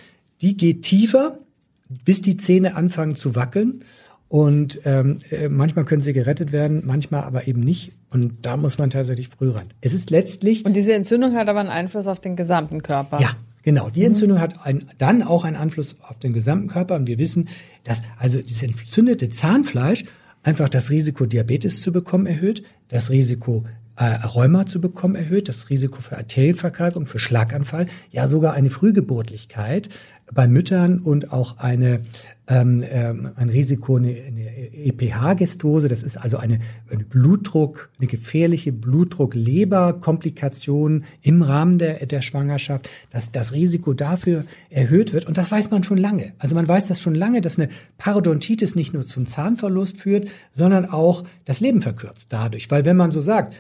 die 0.43 0.57
geht 0.57 0.83
tiefer, 0.83 1.39
bis 2.05 2.21
die 2.21 2.37
Zähne 2.37 2.77
anfangen 2.77 3.15
zu 3.15 3.35
wackeln. 3.35 3.85
Und 4.29 4.81
ähm, 4.87 5.19
äh, 5.31 5.51
manchmal 5.51 5.85
können 5.85 6.01
sie 6.01 6.15
gerettet 6.15 6.53
werden, 6.53 6.85
manchmal 6.87 7.25
aber 7.25 7.47
eben 7.49 7.61
nicht. 7.61 7.93
Und 8.11 8.47
da 8.47 8.57
muss 8.57 8.79
man 8.79 8.89
tatsächlich 8.89 9.29
früh 9.29 9.51
ran. 9.51 9.69
Es 9.83 9.93
ist 9.93 10.09
letztlich. 10.11 10.65
Und 10.65 10.75
diese 10.75 10.95
Entzündung 10.95 11.35
hat 11.35 11.49
aber 11.49 11.61
einen 11.61 11.69
Einfluss 11.69 12.07
auf 12.07 12.19
den 12.19 12.35
gesamten 12.35 12.83
Körper. 12.83 13.21
Ja, 13.21 13.37
genau. 13.63 13.91
Die 13.91 14.05
Entzündung 14.05 14.39
mhm. 14.39 14.43
hat 14.43 14.55
ein, 14.65 14.87
dann 14.97 15.23
auch 15.23 15.45
einen 15.45 15.57
Einfluss 15.57 15.97
auf 16.09 16.19
den 16.19 16.33
gesamten 16.33 16.69
Körper. 16.69 16.97
Und 16.97 17.09
wir 17.09 17.19
wissen, 17.19 17.49
dass 17.85 18.01
also 18.19 18.41
dieses 18.41 18.63
entzündete 18.63 19.29
Zahnfleisch 19.29 20.05
einfach 20.43 20.71
das 20.71 20.91
Risiko, 20.91 21.27
Diabetes 21.27 21.83
zu 21.83 21.93
bekommen, 21.93 22.25
erhöht, 22.25 22.63
das 22.89 23.11
Risiko 23.11 23.67
äh, 23.97 24.05
Rheuma 24.05 24.65
zu 24.65 24.81
bekommen 24.81 25.15
erhöht, 25.15 25.51
das 25.51 25.69
Risiko 25.69 26.01
für 26.01 26.17
Arterienverkalkung, 26.17 27.05
für 27.05 27.19
Schlaganfall, 27.19 27.87
ja 28.11 28.27
sogar 28.27 28.55
eine 28.55 28.71
Frühgeburtlichkeit 28.71 29.91
bei 30.35 30.49
Müttern 30.49 30.99
und 30.99 31.33
auch 31.33 31.59
eine, 31.59 32.01
ähm, 32.49 32.83
ähm, 32.89 33.29
ein 33.37 33.49
Risiko, 33.49 33.95
eine, 33.97 34.09
eine 34.09 34.75
EPH-Gestose, 34.75 35.89
das 35.89 36.03
ist 36.03 36.17
also 36.17 36.39
eine, 36.39 36.59
eine 36.91 37.05
Blutdruck, 37.05 37.91
eine 37.99 38.09
gefährliche 38.09 38.73
Blutdruck-Leber-Komplikation 38.73 41.05
im 41.23 41.43
Rahmen 41.43 41.79
der, 41.79 42.05
der 42.07 42.23
Schwangerschaft, 42.23 42.89
dass 43.11 43.31
das 43.33 43.53
Risiko 43.53 43.93
dafür 43.93 44.45
erhöht 44.71 45.13
wird. 45.13 45.27
Und 45.27 45.37
das 45.37 45.53
weiß 45.53 45.71
man 45.71 45.83
schon 45.83 45.99
lange. 45.99 46.33
Also 46.39 46.55
man 46.55 46.69
weiß 46.69 46.89
das 46.89 47.01
schon 47.01 47.15
lange, 47.15 47.41
dass 47.41 47.59
eine 47.59 47.71
Parodontitis 47.99 48.75
nicht 48.75 48.95
nur 48.95 49.07
zum 49.07 49.27
Zahnverlust 49.27 49.99
führt, 49.99 50.29
sondern 50.51 50.87
auch 50.87 51.25
das 51.45 51.61
Leben 51.61 51.83
verkürzt 51.83 52.29
dadurch. 52.31 52.71
Weil 52.71 52.85
wenn 52.85 52.97
man 52.97 53.11
so 53.11 53.21
sagt, 53.21 53.55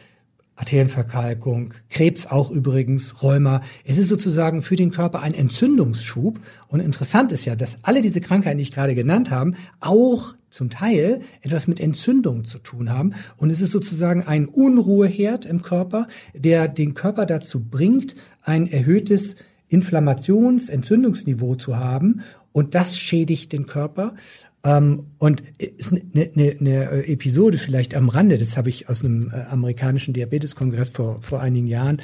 Arterienverkalkung, 0.62 1.74
Krebs 1.90 2.28
auch 2.28 2.48
übrigens, 2.48 3.20
Rheuma. 3.20 3.62
Es 3.84 3.98
ist 3.98 4.08
sozusagen 4.08 4.62
für 4.62 4.76
den 4.76 4.92
Körper 4.92 5.20
ein 5.20 5.34
Entzündungsschub. 5.34 6.38
Und 6.68 6.78
interessant 6.78 7.32
ist 7.32 7.44
ja, 7.44 7.56
dass 7.56 7.78
alle 7.82 8.00
diese 8.00 8.20
Krankheiten, 8.20 8.58
die 8.58 8.62
ich 8.62 8.72
gerade 8.72 8.94
genannt 8.94 9.32
habe, 9.32 9.54
auch 9.80 10.34
zum 10.50 10.70
Teil 10.70 11.20
etwas 11.40 11.66
mit 11.66 11.80
Entzündung 11.80 12.44
zu 12.44 12.58
tun 12.58 12.90
haben. 12.90 13.14
Und 13.36 13.50
es 13.50 13.60
ist 13.60 13.72
sozusagen 13.72 14.22
ein 14.22 14.46
Unruheherd 14.46 15.46
im 15.46 15.62
Körper, 15.62 16.06
der 16.32 16.68
den 16.68 16.94
Körper 16.94 17.26
dazu 17.26 17.64
bringt, 17.64 18.14
ein 18.42 18.70
erhöhtes 18.70 19.34
Inflammations-, 19.68 20.70
Entzündungsniveau 20.70 21.56
zu 21.56 21.76
haben. 21.76 22.20
Und 22.52 22.76
das 22.76 22.96
schädigt 22.96 23.52
den 23.52 23.66
Körper. 23.66 24.14
Ähm, 24.64 25.06
und 25.18 25.42
eine, 25.58 26.30
eine, 26.34 26.56
eine 26.60 27.06
Episode 27.06 27.58
vielleicht 27.58 27.94
am 27.94 28.08
Rande, 28.08 28.38
das 28.38 28.56
habe 28.56 28.68
ich 28.68 28.88
aus 28.88 29.04
einem 29.04 29.30
äh, 29.30 29.42
amerikanischen 29.50 30.14
Diabeteskongress 30.14 30.90
vor, 30.90 31.20
vor 31.20 31.40
einigen 31.40 31.66
Jahren 31.66 32.00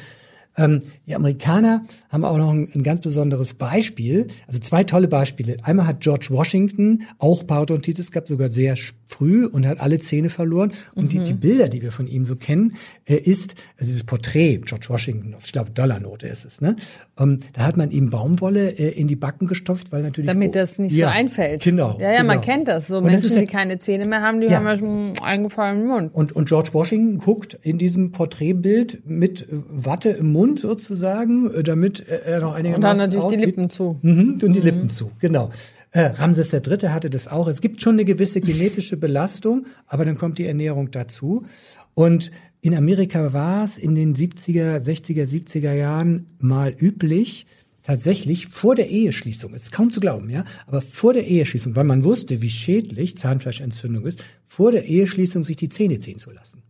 ähm, 0.58 0.80
die 1.06 1.14
Amerikaner 1.14 1.84
haben 2.10 2.24
auch 2.24 2.36
noch 2.36 2.50
ein, 2.50 2.68
ein, 2.74 2.82
ganz 2.82 3.00
besonderes 3.00 3.54
Beispiel, 3.54 4.26
also 4.46 4.58
zwei 4.58 4.84
tolle 4.84 5.08
Beispiele. 5.08 5.56
Einmal 5.62 5.86
hat 5.86 6.00
George 6.00 6.28
Washington 6.30 7.04
auch 7.18 7.46
Parodontitis 7.46 8.10
gehabt, 8.10 8.28
sogar 8.28 8.48
sehr 8.48 8.76
früh 9.08 9.46
und 9.46 9.66
hat 9.66 9.80
alle 9.80 9.98
Zähne 9.98 10.30
verloren. 10.30 10.72
Und 10.94 11.04
mhm. 11.04 11.08
die, 11.08 11.18
die, 11.24 11.32
Bilder, 11.32 11.68
die 11.68 11.82
wir 11.82 11.92
von 11.92 12.06
ihm 12.06 12.24
so 12.24 12.36
kennen, 12.36 12.74
äh, 13.06 13.16
ist 13.16 13.54
also 13.78 13.90
dieses 13.90 14.04
Porträt 14.04 14.58
George 14.58 14.86
Washington, 14.88 15.34
ich 15.44 15.52
glaube 15.52 15.70
Dollarnote 15.70 16.26
ist 16.28 16.44
es. 16.44 16.60
Ne? 16.60 16.76
Ähm, 17.18 17.40
da 17.54 17.62
hat 17.62 17.76
man 17.76 17.90
ihm 17.90 18.10
Baumwolle 18.10 18.70
äh, 18.70 18.90
in 18.90 19.08
die 19.08 19.16
Backen 19.16 19.46
gestopft, 19.46 19.90
weil 19.92 20.02
natürlich 20.02 20.28
damit 20.28 20.54
das 20.54 20.78
nicht 20.78 20.94
ja, 20.94 21.08
so 21.08 21.14
einfällt. 21.14 21.62
Genau. 21.62 21.96
Ja, 21.98 22.12
ja, 22.12 22.20
genau. 22.20 22.34
man 22.34 22.40
kennt 22.42 22.68
das. 22.68 22.86
So 22.86 22.98
und 22.98 23.04
Menschen, 23.04 23.30
das 23.30 23.38
die 23.38 23.46
keine 23.46 23.78
Zähne 23.78 24.06
mehr 24.06 24.20
haben, 24.20 24.40
die 24.40 24.48
ja. 24.48 24.56
haben 24.62 24.66
einen 24.66 25.18
eingefallenen 25.20 25.86
Mund. 25.86 26.14
Und, 26.14 26.32
und 26.32 26.46
George 26.46 26.70
Washington 26.72 27.18
guckt 27.18 27.58
in 27.62 27.78
diesem 27.78 28.12
Porträtbild 28.12 29.06
mit 29.06 29.46
Watte 29.50 30.10
im 30.10 30.32
Mund 30.32 30.60
sozusagen, 30.60 31.50
äh, 31.50 31.62
damit 31.62 32.06
er 32.06 32.40
noch 32.40 32.54
einigermaßen 32.54 32.74
Und 32.74 32.82
dann 32.84 32.96
natürlich 32.98 33.24
aussieht. 33.24 33.40
die 33.40 33.46
Lippen 33.46 33.70
zu. 33.70 33.98
Mhm, 34.02 34.38
und 34.42 34.52
die 34.52 34.60
mhm. 34.60 34.64
Lippen 34.64 34.90
zu, 34.90 35.10
genau. 35.18 35.50
Äh, 35.90 36.02
Ramses 36.02 36.52
III. 36.52 36.88
hatte 36.88 37.10
das 37.10 37.28
auch. 37.28 37.48
Es 37.48 37.60
gibt 37.60 37.80
schon 37.80 37.94
eine 37.94 38.04
gewisse 38.04 38.40
genetische 38.40 38.96
Belastung, 38.96 39.66
aber 39.86 40.04
dann 40.04 40.18
kommt 40.18 40.38
die 40.38 40.46
Ernährung 40.46 40.90
dazu. 40.90 41.46
Und 41.94 42.30
in 42.60 42.74
Amerika 42.74 43.32
war 43.32 43.64
es 43.64 43.78
in 43.78 43.94
den 43.94 44.14
70er, 44.14 44.78
60er, 44.78 45.26
70er 45.26 45.72
Jahren 45.72 46.26
mal 46.38 46.74
üblich, 46.78 47.46
tatsächlich 47.82 48.48
vor 48.48 48.74
der 48.74 48.90
Eheschließung, 48.90 49.54
ist 49.54 49.72
kaum 49.72 49.90
zu 49.90 50.00
glauben, 50.00 50.28
ja, 50.28 50.44
aber 50.66 50.82
vor 50.82 51.14
der 51.14 51.26
Eheschließung, 51.26 51.74
weil 51.74 51.84
man 51.84 52.04
wusste, 52.04 52.42
wie 52.42 52.50
schädlich 52.50 53.16
Zahnfleischentzündung 53.16 54.04
ist, 54.04 54.22
vor 54.46 54.72
der 54.72 54.84
Eheschließung 54.84 55.42
sich 55.42 55.56
die 55.56 55.70
Zähne 55.70 55.98
ziehen 55.98 56.18
zu 56.18 56.30
lassen 56.30 56.62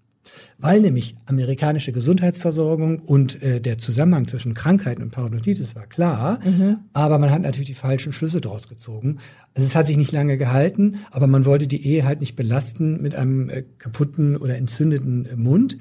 weil 0.59 0.81
nämlich 0.81 1.15
amerikanische 1.27 1.93
Gesundheitsversorgung 1.93 2.99
und 3.01 3.43
äh, 3.43 3.61
der 3.61 3.79
Zusammenhang 3.79 4.27
zwischen 4.29 4.55
Krankheiten 4.55 5.03
und 5.03 5.13
Parodontitis 5.13 5.77
war 5.77 5.87
klar, 5.87 6.41
mhm. 6.45 6.79
aber 6.93 7.19
man 7.19 7.31
hat 7.31 7.43
natürlich 7.43 7.69
die 7.69 7.75
falschen 7.75 8.13
Schlüsse 8.13 8.41
draus 8.41 8.69
gezogen. 8.69 9.19
Also 9.55 9.67
es 9.67 9.77
hat 9.77 9.87
sich 9.87 9.97
nicht 9.97 10.13
lange 10.13 10.37
gehalten, 10.37 10.99
aber 11.11 11.27
man 11.27 11.45
wollte 11.45 11.67
die 11.67 11.87
Ehe 11.87 12.05
halt 12.05 12.21
nicht 12.21 12.37
belasten 12.37 13.01
mit 13.01 13.15
einem 13.15 13.49
äh, 13.51 13.65
kaputten 13.79 14.37
oder 14.37 14.57
entzündeten 14.57 15.27
äh, 15.27 15.37
Mund. 15.37 15.79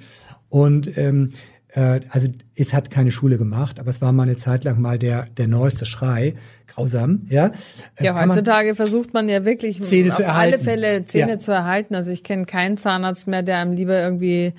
Und 0.50 0.98
ähm, 0.98 1.30
äh, 1.78 2.00
also 2.10 2.28
es 2.56 2.74
hat 2.74 2.90
keine 2.90 3.12
Schule 3.12 3.38
gemacht, 3.38 3.80
aber 3.80 3.92
es 3.92 4.02
war 4.02 4.12
mal 4.12 4.24
eine 4.24 4.36
Zeit 4.36 4.64
lang 4.64 4.82
mal 4.82 4.98
der, 4.98 5.28
der 5.38 5.48
neueste 5.48 5.86
Schrei. 5.86 6.34
Grausam, 6.66 7.28
ja. 7.30 7.52
Äh, 7.96 8.06
ja, 8.06 8.20
heutzutage 8.20 8.74
versucht 8.74 9.14
man 9.14 9.30
ja 9.30 9.46
wirklich 9.46 9.82
Zähne 9.84 10.12
auf 10.12 10.28
alle 10.28 10.58
Fälle 10.58 11.06
Zähne 11.06 11.34
ja. 11.34 11.40
zu 11.40 11.52
erhalten. 11.52 11.94
Also 11.94 12.10
ich 12.10 12.24
kenne 12.24 12.46
keinen 12.46 12.78
Zahnarzt 12.78 13.28
mehr, 13.28 13.44
der 13.44 13.60
einem 13.60 13.74
lieber 13.74 14.02
irgendwie 14.02 14.54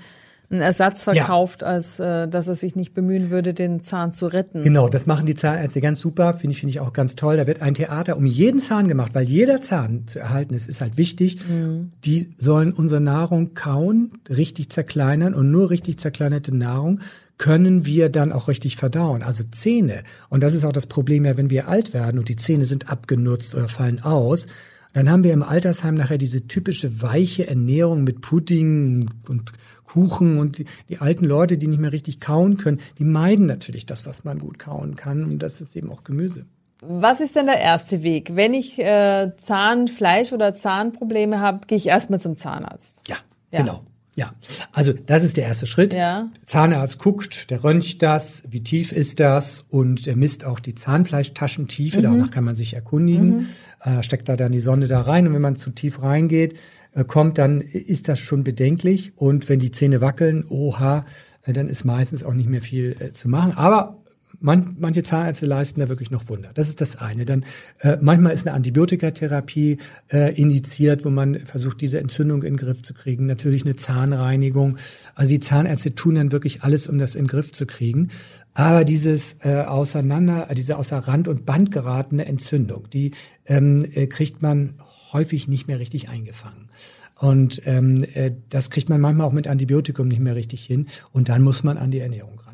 einen 0.50 0.62
Ersatz 0.62 1.04
verkauft, 1.04 1.62
ja. 1.62 1.68
als 1.68 2.00
äh, 2.00 2.26
dass 2.26 2.48
er 2.48 2.54
sich 2.54 2.74
nicht 2.74 2.94
bemühen 2.94 3.30
würde, 3.30 3.52
den 3.52 3.82
Zahn 3.82 4.14
zu 4.14 4.26
retten. 4.26 4.62
Genau, 4.62 4.88
das 4.88 5.04
machen 5.04 5.26
die 5.26 5.34
Zahnärzte 5.34 5.80
ganz 5.80 6.00
super, 6.00 6.34
finde 6.34 6.52
ich, 6.52 6.60
finde 6.60 6.70
ich 6.70 6.80
auch 6.80 6.92
ganz 6.92 7.16
toll. 7.16 7.36
Da 7.36 7.46
wird 7.46 7.60
ein 7.60 7.74
Theater 7.74 8.16
um 8.16 8.24
jeden 8.24 8.58
Zahn 8.58 8.88
gemacht, 8.88 9.14
weil 9.14 9.24
jeder 9.24 9.60
Zahn 9.60 10.06
zu 10.06 10.18
erhalten 10.18 10.54
ist, 10.54 10.68
ist 10.68 10.80
halt 10.80 10.96
wichtig. 10.96 11.38
Mhm. 11.48 11.92
Die 12.04 12.34
sollen 12.38 12.72
unsere 12.72 13.00
Nahrung 13.00 13.52
kauen, 13.54 14.12
richtig 14.30 14.70
zerkleinern 14.70 15.34
und 15.34 15.50
nur 15.50 15.68
richtig 15.70 15.98
zerkleinerte 15.98 16.56
Nahrung 16.56 17.00
können 17.36 17.86
wir 17.86 18.08
dann 18.08 18.32
auch 18.32 18.48
richtig 18.48 18.76
verdauen. 18.76 19.22
Also 19.22 19.44
Zähne. 19.44 20.02
Und 20.28 20.42
das 20.42 20.54
ist 20.54 20.64
auch 20.64 20.72
das 20.72 20.86
Problem 20.86 21.24
ja, 21.24 21.36
wenn 21.36 21.50
wir 21.50 21.68
alt 21.68 21.94
werden 21.94 22.18
und 22.18 22.28
die 22.28 22.36
Zähne 22.36 22.64
sind 22.64 22.90
abgenutzt 22.90 23.54
oder 23.54 23.68
fallen 23.68 24.02
aus, 24.02 24.48
dann 24.92 25.10
haben 25.10 25.22
wir 25.22 25.32
im 25.32 25.42
Altersheim 25.42 25.94
nachher 25.94 26.18
diese 26.18 26.48
typische 26.48 27.02
weiche 27.02 27.46
Ernährung 27.46 28.04
mit 28.04 28.20
Pudding 28.20 29.08
und 29.28 29.52
Kuchen 29.88 30.38
und 30.38 30.58
die, 30.58 30.66
die, 30.88 30.98
alten 30.98 31.24
Leute, 31.24 31.58
die 31.58 31.66
nicht 31.66 31.80
mehr 31.80 31.92
richtig 31.92 32.20
kauen 32.20 32.58
können, 32.58 32.80
die 32.98 33.04
meiden 33.04 33.46
natürlich 33.46 33.86
das, 33.86 34.06
was 34.06 34.24
man 34.24 34.38
gut 34.38 34.58
kauen 34.58 34.96
kann 34.96 35.24
und 35.24 35.38
das 35.38 35.60
ist 35.60 35.74
eben 35.76 35.90
auch 35.90 36.04
Gemüse. 36.04 36.46
Was 36.80 37.20
ist 37.20 37.34
denn 37.34 37.46
der 37.46 37.60
erste 37.60 38.02
Weg? 38.02 38.36
Wenn 38.36 38.54
ich 38.54 38.78
äh, 38.78 39.32
Zahnfleisch 39.38 40.32
oder 40.32 40.54
Zahnprobleme 40.54 41.40
habe, 41.40 41.66
gehe 41.66 41.76
ich 41.76 41.86
erstmal 41.86 42.20
zum 42.20 42.36
Zahnarzt. 42.36 43.00
Ja, 43.08 43.16
ja, 43.50 43.60
genau. 43.60 43.80
Ja, 44.18 44.32
also 44.72 44.92
das 44.92 45.22
ist 45.22 45.36
der 45.36 45.44
erste 45.44 45.68
Schritt. 45.68 45.94
Ja. 45.94 46.28
Zahnarzt 46.42 46.98
guckt, 46.98 47.52
der 47.52 47.62
röntgt 47.62 48.02
das, 48.02 48.42
wie 48.50 48.64
tief 48.64 48.90
ist 48.90 49.20
das 49.20 49.64
und 49.70 50.06
der 50.06 50.16
misst 50.16 50.44
auch 50.44 50.58
die 50.58 50.74
Zahnfleischtaschentiefe, 50.74 51.98
mhm. 51.98 52.02
danach 52.02 52.32
kann 52.32 52.42
man 52.42 52.56
sich 52.56 52.74
erkundigen. 52.74 53.28
Mhm. 53.28 53.46
Äh, 53.80 54.02
steckt 54.02 54.28
da 54.28 54.34
dann 54.34 54.50
die 54.50 54.58
Sonde 54.58 54.88
da 54.88 55.02
rein 55.02 55.28
und 55.28 55.34
wenn 55.34 55.40
man 55.40 55.54
zu 55.54 55.70
tief 55.70 56.02
reingeht, 56.02 56.58
äh, 56.94 57.04
kommt, 57.04 57.38
dann 57.38 57.60
ist 57.60 58.08
das 58.08 58.18
schon 58.18 58.42
bedenklich 58.42 59.12
und 59.14 59.48
wenn 59.48 59.60
die 59.60 59.70
Zähne 59.70 60.00
wackeln, 60.00 60.44
oha, 60.48 61.06
äh, 61.44 61.52
dann 61.52 61.68
ist 61.68 61.84
meistens 61.84 62.24
auch 62.24 62.34
nicht 62.34 62.48
mehr 62.48 62.60
viel 62.60 62.96
äh, 62.98 63.12
zu 63.12 63.28
machen. 63.28 63.52
Aber 63.52 63.98
man, 64.40 64.76
manche 64.78 65.02
Zahnärzte 65.02 65.46
leisten 65.46 65.80
da 65.80 65.88
wirklich 65.88 66.10
noch 66.10 66.28
Wunder. 66.28 66.50
Das 66.54 66.68
ist 66.68 66.80
das 66.80 66.96
eine. 66.96 67.24
Dann 67.24 67.44
äh, 67.80 67.96
manchmal 68.00 68.32
ist 68.32 68.46
eine 68.46 68.54
Antibiotikatherapie 68.54 69.78
äh, 70.12 70.34
indiziert, 70.40 71.04
wo 71.04 71.10
man 71.10 71.40
versucht, 71.46 71.80
diese 71.80 71.98
Entzündung 71.98 72.42
in 72.42 72.54
den 72.54 72.56
Griff 72.56 72.82
zu 72.82 72.94
kriegen. 72.94 73.26
Natürlich 73.26 73.64
eine 73.64 73.76
Zahnreinigung. 73.76 74.76
Also 75.14 75.30
die 75.30 75.40
Zahnärzte 75.40 75.94
tun 75.94 76.14
dann 76.16 76.32
wirklich 76.32 76.62
alles, 76.62 76.86
um 76.86 76.98
das 76.98 77.14
in 77.14 77.24
den 77.24 77.28
Griff 77.28 77.52
zu 77.52 77.66
kriegen. 77.66 78.08
Aber 78.54 78.84
dieses 78.84 79.36
äh, 79.40 79.62
auseinander, 79.62 80.48
diese 80.56 80.76
außer 80.76 80.98
Rand 80.98 81.28
und 81.28 81.44
Band 81.44 81.70
geratene 81.70 82.26
Entzündung, 82.26 82.88
die 82.90 83.12
ähm, 83.46 83.86
äh, 83.92 84.06
kriegt 84.06 84.42
man 84.42 84.74
häufig 85.12 85.48
nicht 85.48 85.68
mehr 85.68 85.78
richtig 85.78 86.08
eingefangen. 86.08 86.68
Und 87.16 87.62
ähm, 87.66 88.04
äh, 88.14 88.32
das 88.48 88.70
kriegt 88.70 88.88
man 88.88 89.00
manchmal 89.00 89.26
auch 89.26 89.32
mit 89.32 89.48
Antibiotikum 89.48 90.06
nicht 90.06 90.20
mehr 90.20 90.36
richtig 90.36 90.64
hin. 90.64 90.86
Und 91.12 91.28
dann 91.28 91.42
muss 91.42 91.64
man 91.64 91.76
an 91.76 91.90
die 91.90 91.98
Ernährung 91.98 92.38
ran. 92.38 92.47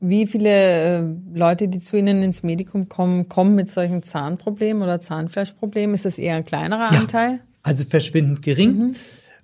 Wie 0.00 0.26
viele 0.26 0.50
äh, 0.50 1.02
Leute, 1.34 1.68
die 1.68 1.80
zu 1.80 1.96
Ihnen 1.96 2.22
ins 2.22 2.42
Medikum 2.42 2.88
kommen, 2.88 3.28
kommen 3.28 3.54
mit 3.54 3.70
solchen 3.70 4.02
Zahnproblemen 4.02 4.82
oder 4.82 5.00
Zahnfleischproblemen? 5.00 5.94
Ist 5.94 6.04
das 6.04 6.18
eher 6.18 6.36
ein 6.36 6.44
kleinerer 6.44 6.92
ja, 6.92 7.00
Anteil? 7.00 7.40
Also 7.62 7.84
verschwindend 7.84 8.42
gering. 8.42 8.76
Mhm. 8.76 8.94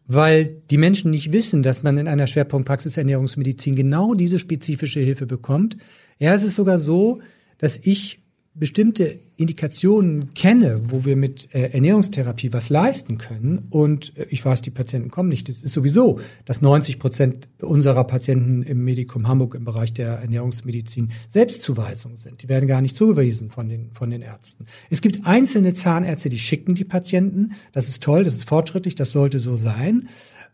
Weil 0.07 0.47
die 0.71 0.79
Menschen 0.79 1.11
nicht 1.11 1.33
wissen, 1.33 1.63
dass 1.63 1.83
man 1.83 1.97
in 1.97 2.09
einer 2.09 2.27
Schwerpunktpraxis 2.27 2.97
Ernährungsmedizin 2.97 3.75
genau 3.75 4.15
diese 4.15 4.39
spezifische 4.39 5.01
Hilfe 5.01 5.27
bekommt. 5.27 5.77
Ja, 6.19 6.35
es 6.35 6.43
ist 6.43 6.57
sogar 6.57 6.79
so, 6.79 7.21
dass 7.59 7.79
ich 7.79 8.22
bestimmte 8.55 9.19
Indikationen 9.37 10.35
kenne, 10.35 10.83
wo 10.85 11.07
wir 11.07 11.17
mit 11.17 11.55
äh, 11.55 11.71
Ernährungstherapie 11.71 12.53
was 12.53 12.69
leisten 12.69 13.17
können 13.17 13.67
und 13.71 14.17
äh, 14.17 14.27
ich 14.29 14.45
weiß, 14.45 14.61
die 14.61 14.71
Patienten 14.71 15.11
kommen 15.11 15.31
nicht. 15.31 15.49
Das 15.49 15.63
ist 15.63 15.73
sowieso, 15.73 16.21
dass 16.45 16.61
90 16.61 16.99
Prozent 16.99 17.49
unserer 17.61 18.05
Patienten 18.05 18.63
im 18.63 18.85
Medikum 18.85 19.27
Hamburg 19.27 19.55
im 19.55 19.65
Bereich 19.65 19.95
der 19.95 20.19
Ernährungsmedizin 20.19 21.13
Selbstzuweisungen 21.29 22.17
sind. 22.17 22.43
Die 22.43 22.49
werden 22.51 22.69
gar 22.69 22.83
nicht 22.83 22.95
zugewiesen 22.95 23.51
von 23.51 23.71
den, 23.71 23.91
von 23.95 24.11
den 24.11 24.21
Ärzten. 24.21 24.67
Es 24.91 25.01
gibt 25.01 25.25
einzelne 25.25 25.73
Zahnärzte, 25.73 26.29
die 26.29 26.39
schicken 26.39 26.75
die 26.75 26.85
Patienten. 26.85 27.53
Das 27.73 27.89
ist 27.89 28.03
toll, 28.03 28.23
das 28.23 28.35
ist 28.35 28.47
fortschrittlich, 28.47 28.95
das 28.95 29.13
sollte 29.13 29.41
so 29.41 29.57
sein. 29.57 30.09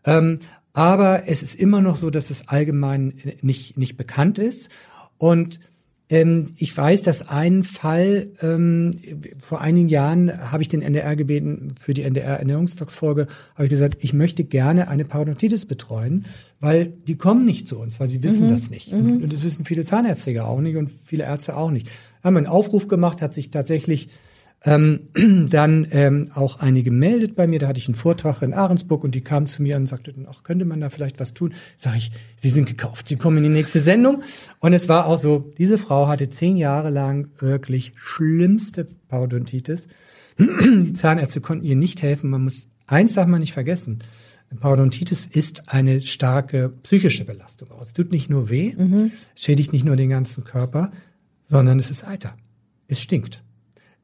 Ähm, 0.05 0.39
aber 0.71 1.27
es 1.27 1.43
ist 1.43 1.55
immer 1.55 1.81
noch 1.81 1.97
so, 1.97 2.09
dass 2.09 2.29
es 2.29 2.47
allgemein 2.47 3.13
nicht, 3.41 3.77
nicht 3.77 3.97
bekannt 3.97 4.37
ist. 4.37 4.69
Und 5.17 5.59
ich 6.11 6.75
weiß, 6.75 7.03
dass 7.03 7.29
ein 7.29 7.63
Fall, 7.63 8.29
ähm, 8.41 8.91
vor 9.37 9.61
einigen 9.61 9.89
Jahren 9.89 10.51
habe 10.51 10.63
ich 10.63 10.67
den 10.67 10.81
NDR 10.81 11.15
gebeten, 11.15 11.75
für 11.79 11.93
die 11.93 12.01
NDR-Ernährungstalks-Folge, 12.01 13.27
habe 13.53 13.65
ich 13.65 13.69
gesagt, 13.69 13.97
ich 13.99 14.11
möchte 14.11 14.43
gerne 14.43 14.87
eine 14.87 15.05
Parodontitis 15.05 15.67
betreuen, 15.67 16.25
weil 16.59 16.87
die 16.87 17.15
kommen 17.15 17.45
nicht 17.45 17.67
zu 17.67 17.77
uns, 17.77 17.99
weil 17.99 18.09
sie 18.09 18.23
wissen 18.23 18.45
mhm. 18.45 18.49
das 18.49 18.71
nicht. 18.71 18.91
Mhm. 18.91 19.21
Und 19.21 19.31
das 19.31 19.43
wissen 19.43 19.65
viele 19.65 19.83
Zahnärzte 19.83 20.43
auch 20.43 20.61
nicht 20.61 20.77
und 20.77 20.89
viele 20.89 21.25
Ärzte 21.25 21.55
auch 21.55 21.69
nicht. 21.69 21.85
Da 21.85 22.27
haben 22.27 22.33
wir 22.33 22.39
einen 22.39 22.47
Aufruf 22.47 22.87
gemacht, 22.87 23.21
hat 23.21 23.35
sich 23.35 23.51
tatsächlich 23.51 24.09
ähm, 24.65 25.09
dann 25.49 25.87
ähm, 25.91 26.31
auch 26.33 26.59
eine 26.59 26.83
gemeldet 26.83 27.35
bei 27.35 27.47
mir. 27.47 27.59
Da 27.59 27.67
hatte 27.67 27.79
ich 27.79 27.87
einen 27.87 27.95
Vortrag 27.95 28.41
in 28.41 28.53
Ahrensburg 28.53 29.03
und 29.03 29.15
die 29.15 29.21
kam 29.21 29.47
zu 29.47 29.61
mir 29.61 29.77
und 29.77 29.87
sagte 29.87 30.13
dann, 30.13 30.27
ach, 30.29 30.43
könnte 30.43 30.65
man 30.65 30.81
da 30.81 30.89
vielleicht 30.89 31.19
was 31.19 31.33
tun? 31.33 31.53
Sag 31.77 31.95
ich, 31.95 32.11
Sie 32.35 32.49
sind 32.49 32.67
gekauft, 32.67 33.07
Sie 33.07 33.15
kommen 33.15 33.37
in 33.37 33.43
die 33.43 33.49
nächste 33.49 33.79
Sendung. 33.79 34.23
Und 34.59 34.73
es 34.73 34.89
war 34.89 35.05
auch 35.05 35.17
so, 35.17 35.51
diese 35.57 35.77
Frau 35.77 36.07
hatte 36.07 36.29
zehn 36.29 36.57
Jahre 36.57 36.89
lang 36.89 37.29
wirklich 37.37 37.93
schlimmste 37.95 38.87
Parodontitis. 39.07 39.87
Die 40.37 40.93
Zahnärzte 40.93 41.41
konnten 41.41 41.65
ihr 41.65 41.75
nicht 41.75 42.01
helfen. 42.01 42.29
Man 42.29 42.45
muss, 42.45 42.69
eins 42.87 43.13
darf 43.13 43.27
man 43.27 43.41
nicht 43.41 43.51
vergessen. 43.51 43.99
Parodontitis 44.57 45.27
ist 45.27 45.69
eine 45.69 46.01
starke 46.01 46.69
psychische 46.83 47.25
Belastung. 47.25 47.69
Es 47.81 47.93
tut 47.93 48.11
nicht 48.11 48.29
nur 48.29 48.49
weh, 48.49 48.73
mhm. 48.75 49.11
schädigt 49.35 49.73
nicht 49.73 49.85
nur 49.85 49.95
den 49.95 50.09
ganzen 50.09 50.43
Körper, 50.43 50.91
sondern 51.43 51.77
es 51.77 51.89
ist 51.91 52.07
Eiter. 52.07 52.35
Es 52.87 53.01
stinkt. 53.01 53.43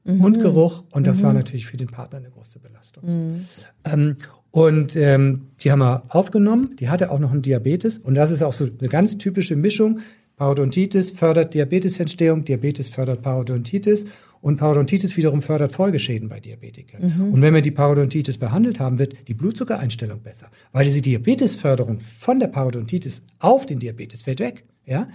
Mhm. 0.05 0.21
Und 0.21 0.39
Geruch. 0.39 0.83
Und 0.91 1.05
das 1.07 1.19
mhm. 1.19 1.23
war 1.23 1.33
natürlich 1.33 1.65
für 1.65 1.77
den 1.77 1.87
Partner 1.87 2.19
eine 2.19 2.29
große 2.29 2.59
Belastung. 2.59 3.03
Mhm. 3.05 3.45
Ähm, 3.83 4.15
und 4.51 4.95
ähm, 4.95 5.47
die 5.59 5.71
haben 5.71 5.79
wir 5.79 6.03
aufgenommen. 6.07 6.77
Die 6.79 6.87
hatte 6.87 7.11
auch 7.11 7.19
noch 7.19 7.31
einen 7.31 7.41
Diabetes. 7.41 7.97
Und 7.97 8.15
das 8.15 8.31
ist 8.31 8.41
auch 8.41 8.53
so 8.53 8.65
eine 8.65 8.89
ganz 8.89 9.17
typische 9.17 9.55
Mischung. 9.55 9.99
Parodontitis 10.37 11.11
fördert 11.11 11.53
Diabetesentstehung, 11.53 12.43
Diabetes 12.43 12.89
fördert 12.89 13.21
Parodontitis 13.21 14.05
und 14.41 14.57
Parodontitis 14.57 15.15
wiederum 15.17 15.41
fördert 15.41 15.71
Folgeschäden 15.71 16.29
bei 16.29 16.39
Diabetikern. 16.39 17.01
Mhm. 17.01 17.33
Und 17.33 17.41
wenn 17.41 17.53
wir 17.53 17.61
die 17.61 17.71
Parodontitis 17.71 18.37
behandelt 18.37 18.79
haben, 18.79 18.99
wird 18.99 19.27
die 19.27 19.33
Blutzuckereinstellung 19.33 20.19
besser, 20.19 20.47
weil 20.71 20.83
diese 20.83 21.01
Diabetesförderung 21.01 21.99
von 21.99 22.39
der 22.39 22.47
Parodontitis 22.47 23.23
auf 23.39 23.65
den 23.65 23.79
Diabetes 23.79 24.21
fällt 24.21 24.39
weg. 24.39 24.65
Ja? 24.85 25.07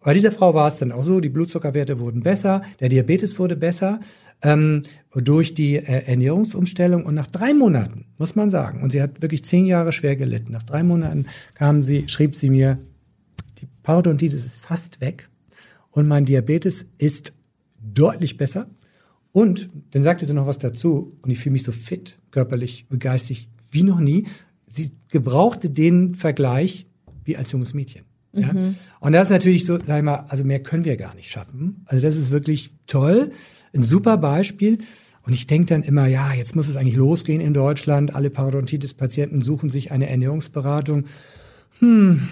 Bei 0.00 0.14
dieser 0.14 0.32
Frau 0.32 0.54
war 0.54 0.68
es 0.68 0.78
dann 0.78 0.92
auch 0.92 1.02
so, 1.02 1.20
die 1.20 1.28
Blutzuckerwerte 1.28 1.98
wurden 1.98 2.22
besser, 2.22 2.62
der 2.80 2.88
Diabetes 2.88 3.38
wurde 3.38 3.56
besser 3.56 4.00
ähm, 4.42 4.82
durch 5.14 5.54
die 5.54 5.76
äh, 5.76 6.04
Ernährungsumstellung. 6.06 7.04
Und 7.04 7.14
nach 7.14 7.26
drei 7.26 7.52
Monaten, 7.52 8.06
muss 8.16 8.36
man 8.36 8.50
sagen, 8.50 8.82
und 8.82 8.92
sie 8.92 9.02
hat 9.02 9.22
wirklich 9.22 9.44
zehn 9.44 9.66
Jahre 9.66 9.92
schwer 9.92 10.16
gelitten, 10.16 10.52
nach 10.52 10.62
drei 10.62 10.82
Monaten 10.82 11.26
kam 11.54 11.82
sie, 11.82 12.08
schrieb 12.08 12.36
sie 12.36 12.48
mir, 12.48 12.78
die 13.60 13.66
Parodontitis 13.82 14.44
ist 14.44 14.60
fast 14.60 15.00
weg 15.00 15.28
und 15.90 16.06
mein 16.06 16.24
Diabetes 16.24 16.86
ist 16.98 17.32
deutlich 17.80 18.36
besser. 18.36 18.68
Und 19.32 19.68
dann 19.90 20.02
sagte 20.02 20.26
sie 20.26 20.32
noch 20.32 20.46
was 20.46 20.58
dazu 20.58 21.16
und 21.22 21.30
ich 21.30 21.38
fühle 21.38 21.54
mich 21.54 21.64
so 21.64 21.72
fit, 21.72 22.18
körperlich, 22.30 22.86
begeistert 22.88 23.48
wie 23.70 23.82
noch 23.82 24.00
nie. 24.00 24.26
Sie 24.66 24.92
gebrauchte 25.10 25.70
den 25.70 26.14
Vergleich 26.14 26.86
wie 27.24 27.36
als 27.36 27.52
junges 27.52 27.74
Mädchen. 27.74 28.07
Ja? 28.32 28.52
Mhm. 28.52 28.76
Und 29.00 29.12
das 29.12 29.24
ist 29.24 29.30
natürlich 29.30 29.64
so, 29.64 29.78
sag 29.78 29.98
ich 29.98 30.04
mal, 30.04 30.26
also 30.28 30.44
mehr 30.44 30.60
können 30.60 30.84
wir 30.84 30.96
gar 30.96 31.14
nicht 31.14 31.30
schaffen. 31.30 31.84
Also 31.86 32.06
das 32.06 32.16
ist 32.16 32.30
wirklich 32.30 32.72
toll, 32.86 33.30
ein 33.74 33.82
super 33.82 34.16
Beispiel. 34.16 34.78
Und 35.26 35.34
ich 35.34 35.46
denke 35.46 35.66
dann 35.66 35.82
immer, 35.82 36.06
ja, 36.06 36.32
jetzt 36.32 36.56
muss 36.56 36.68
es 36.68 36.76
eigentlich 36.76 36.96
losgehen 36.96 37.40
in 37.40 37.52
Deutschland. 37.52 38.14
Alle 38.14 38.30
Parodontitis-Patienten 38.30 39.42
suchen 39.42 39.68
sich 39.68 39.92
eine 39.92 40.08
Ernährungsberatung. 40.08 41.04
Hm, 41.80 42.28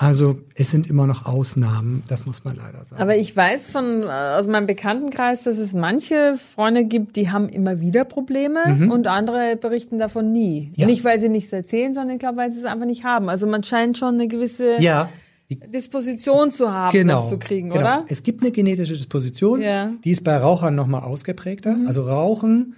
also 0.00 0.40
es 0.54 0.70
sind 0.70 0.86
immer 0.86 1.06
noch 1.06 1.26
Ausnahmen, 1.26 2.02
das 2.08 2.24
muss 2.24 2.42
man 2.42 2.56
leider 2.56 2.82
sagen. 2.82 3.02
Aber 3.02 3.16
ich 3.16 3.36
weiß 3.36 3.68
von 3.68 4.04
aus 4.04 4.46
meinem 4.46 4.66
Bekanntenkreis, 4.66 5.42
dass 5.42 5.58
es 5.58 5.74
manche 5.74 6.36
Freunde 6.38 6.86
gibt, 6.86 7.16
die 7.16 7.30
haben 7.30 7.50
immer 7.50 7.80
wieder 7.80 8.06
Probleme 8.06 8.60
mhm. 8.66 8.90
und 8.90 9.06
andere 9.06 9.56
berichten 9.56 9.98
davon 9.98 10.32
nie. 10.32 10.72
Ja. 10.74 10.86
Nicht, 10.86 11.04
weil 11.04 11.20
sie 11.20 11.28
nichts 11.28 11.52
erzählen, 11.52 11.92
sondern 11.92 12.14
ich 12.14 12.20
glaube, 12.20 12.38
weil 12.38 12.50
sie 12.50 12.60
es 12.60 12.64
einfach 12.64 12.86
nicht 12.86 13.04
haben. 13.04 13.28
Also 13.28 13.46
man 13.46 13.62
scheint 13.62 13.98
schon 13.98 14.14
eine 14.14 14.26
gewisse 14.26 14.80
ja. 14.80 15.10
Disposition 15.56 16.52
zu 16.52 16.72
haben, 16.72 16.92
genau, 16.92 17.20
das 17.20 17.28
zu 17.28 17.38
kriegen, 17.38 17.70
genau. 17.70 17.80
oder? 17.80 18.04
Es 18.08 18.22
gibt 18.22 18.42
eine 18.42 18.52
genetische 18.52 18.92
Disposition, 18.92 19.60
ja. 19.62 19.92
die 20.04 20.10
ist 20.10 20.24
bei 20.24 20.36
Rauchern 20.36 20.74
nochmal 20.74 21.02
ausgeprägter. 21.02 21.74
Mhm. 21.74 21.86
Also 21.86 22.02
Rauchen 22.02 22.76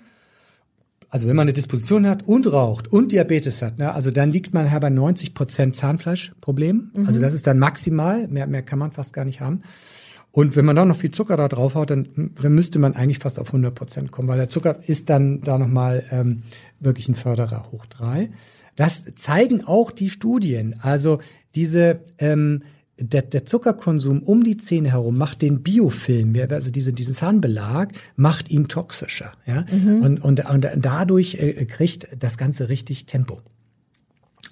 also 1.12 1.29
wenn 1.29 1.37
man 1.37 1.43
eine 1.43 1.52
Disposition 1.52 2.09
hat 2.09 2.26
und 2.26 2.50
raucht 2.50 2.91
und 2.91 3.12
Diabetes 3.12 3.61
hat, 3.61 3.79
ne, 3.79 3.93
also 3.93 4.11
dann 4.11 4.31
liegt 4.31 4.55
man 4.55 4.71
bei 4.81 4.88
90 4.88 5.35
Prozent 5.35 5.76
Zahnfleischproblem. 5.76 6.91
Mhm. 6.95 7.07
Also 7.07 7.21
das 7.21 7.35
ist 7.35 7.47
dann 7.47 7.59
maximal, 7.59 8.29
mehr, 8.29 8.47
mehr 8.47 8.62
kann 8.62 8.79
man 8.79 8.93
fast 8.93 9.12
gar 9.12 9.26
nicht 9.26 9.43
haben. 9.43 9.61
Und 10.31 10.57
wenn 10.57 10.64
man 10.64 10.75
da 10.75 10.87
noch 10.87 10.97
viel 10.97 11.11
Zucker 11.11 11.37
da 11.37 11.49
drauf 11.49 11.75
haut, 11.75 11.91
dann, 11.91 12.09
dann 12.41 12.55
müsste 12.55 12.79
man 12.79 12.95
eigentlich 12.95 13.19
fast 13.19 13.38
auf 13.38 13.49
100 13.49 13.75
Prozent 13.75 14.11
kommen, 14.11 14.26
weil 14.26 14.38
der 14.38 14.49
Zucker 14.49 14.79
ist 14.87 15.11
dann 15.11 15.43
da 15.43 15.59
nochmal 15.59 16.02
ähm, 16.11 16.45
wirklich 16.81 17.11
ein 17.11 17.14
Förderer 17.14 17.71
hoch 17.71 17.85
drei. 17.85 18.31
Das 18.75 19.05
zeigen 19.14 19.64
auch 19.64 19.91
die 19.91 20.09
Studien. 20.09 20.76
Also 20.81 21.19
diese 21.54 22.00
ähm, 22.18 22.62
der, 22.99 23.23
der 23.23 23.44
Zuckerkonsum 23.47 24.23
um 24.23 24.44
die 24.44 24.56
Zähne 24.56 24.92
herum 24.92 25.16
macht 25.16 25.42
den 25.42 25.62
Biofilm, 25.62 26.35
also 26.50 26.71
diese, 26.71 26.92
diesen 26.92 27.14
Zahnbelag, 27.14 27.92
macht 28.16 28.50
ihn 28.50 28.68
toxischer. 28.68 29.32
Ja? 29.47 29.64
Mhm. 29.71 30.02
Und, 30.02 30.21
und, 30.21 30.44
und 30.49 30.68
dadurch 30.76 31.35
äh, 31.35 31.64
kriegt 31.64 32.09
das 32.18 32.38
Ganze 32.38 32.68
richtig 32.68 33.06
Tempo. 33.06 33.40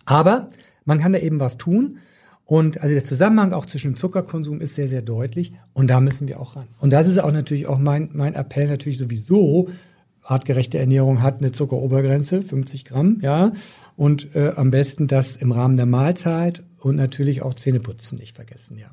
Aber 0.04 0.48
man 0.84 1.00
kann 1.00 1.12
da 1.12 1.18
eben 1.18 1.40
was 1.40 1.58
tun. 1.58 1.98
Und 2.44 2.80
also 2.80 2.94
der 2.94 3.04
Zusammenhang 3.04 3.52
auch 3.52 3.66
zwischen 3.66 3.92
dem 3.92 3.96
Zuckerkonsum 3.96 4.60
ist 4.60 4.74
sehr, 4.74 4.88
sehr 4.88 5.02
deutlich. 5.02 5.52
Und 5.72 5.88
da 5.88 6.00
müssen 6.00 6.26
wir 6.26 6.40
auch 6.40 6.56
ran. 6.56 6.66
Und 6.80 6.92
das 6.92 7.06
ist 7.06 7.18
auch 7.18 7.30
natürlich 7.30 7.68
auch 7.68 7.78
mein, 7.78 8.10
mein 8.12 8.34
Appell 8.34 8.66
natürlich 8.66 8.98
sowieso. 8.98 9.68
Artgerechte 10.22 10.78
Ernährung 10.78 11.22
hat 11.22 11.38
eine 11.38 11.52
Zuckerobergrenze, 11.52 12.42
50 12.42 12.84
Gramm, 12.84 13.18
ja. 13.22 13.52
Und 13.96 14.34
äh, 14.34 14.52
am 14.56 14.70
besten 14.70 15.06
das 15.06 15.36
im 15.36 15.52
Rahmen 15.52 15.76
der 15.76 15.86
Mahlzeit 15.86 16.62
und 16.80 16.96
natürlich 16.96 17.42
auch 17.42 17.54
Zähneputzen 17.54 18.18
nicht 18.18 18.36
vergessen, 18.36 18.78
ja. 18.78 18.90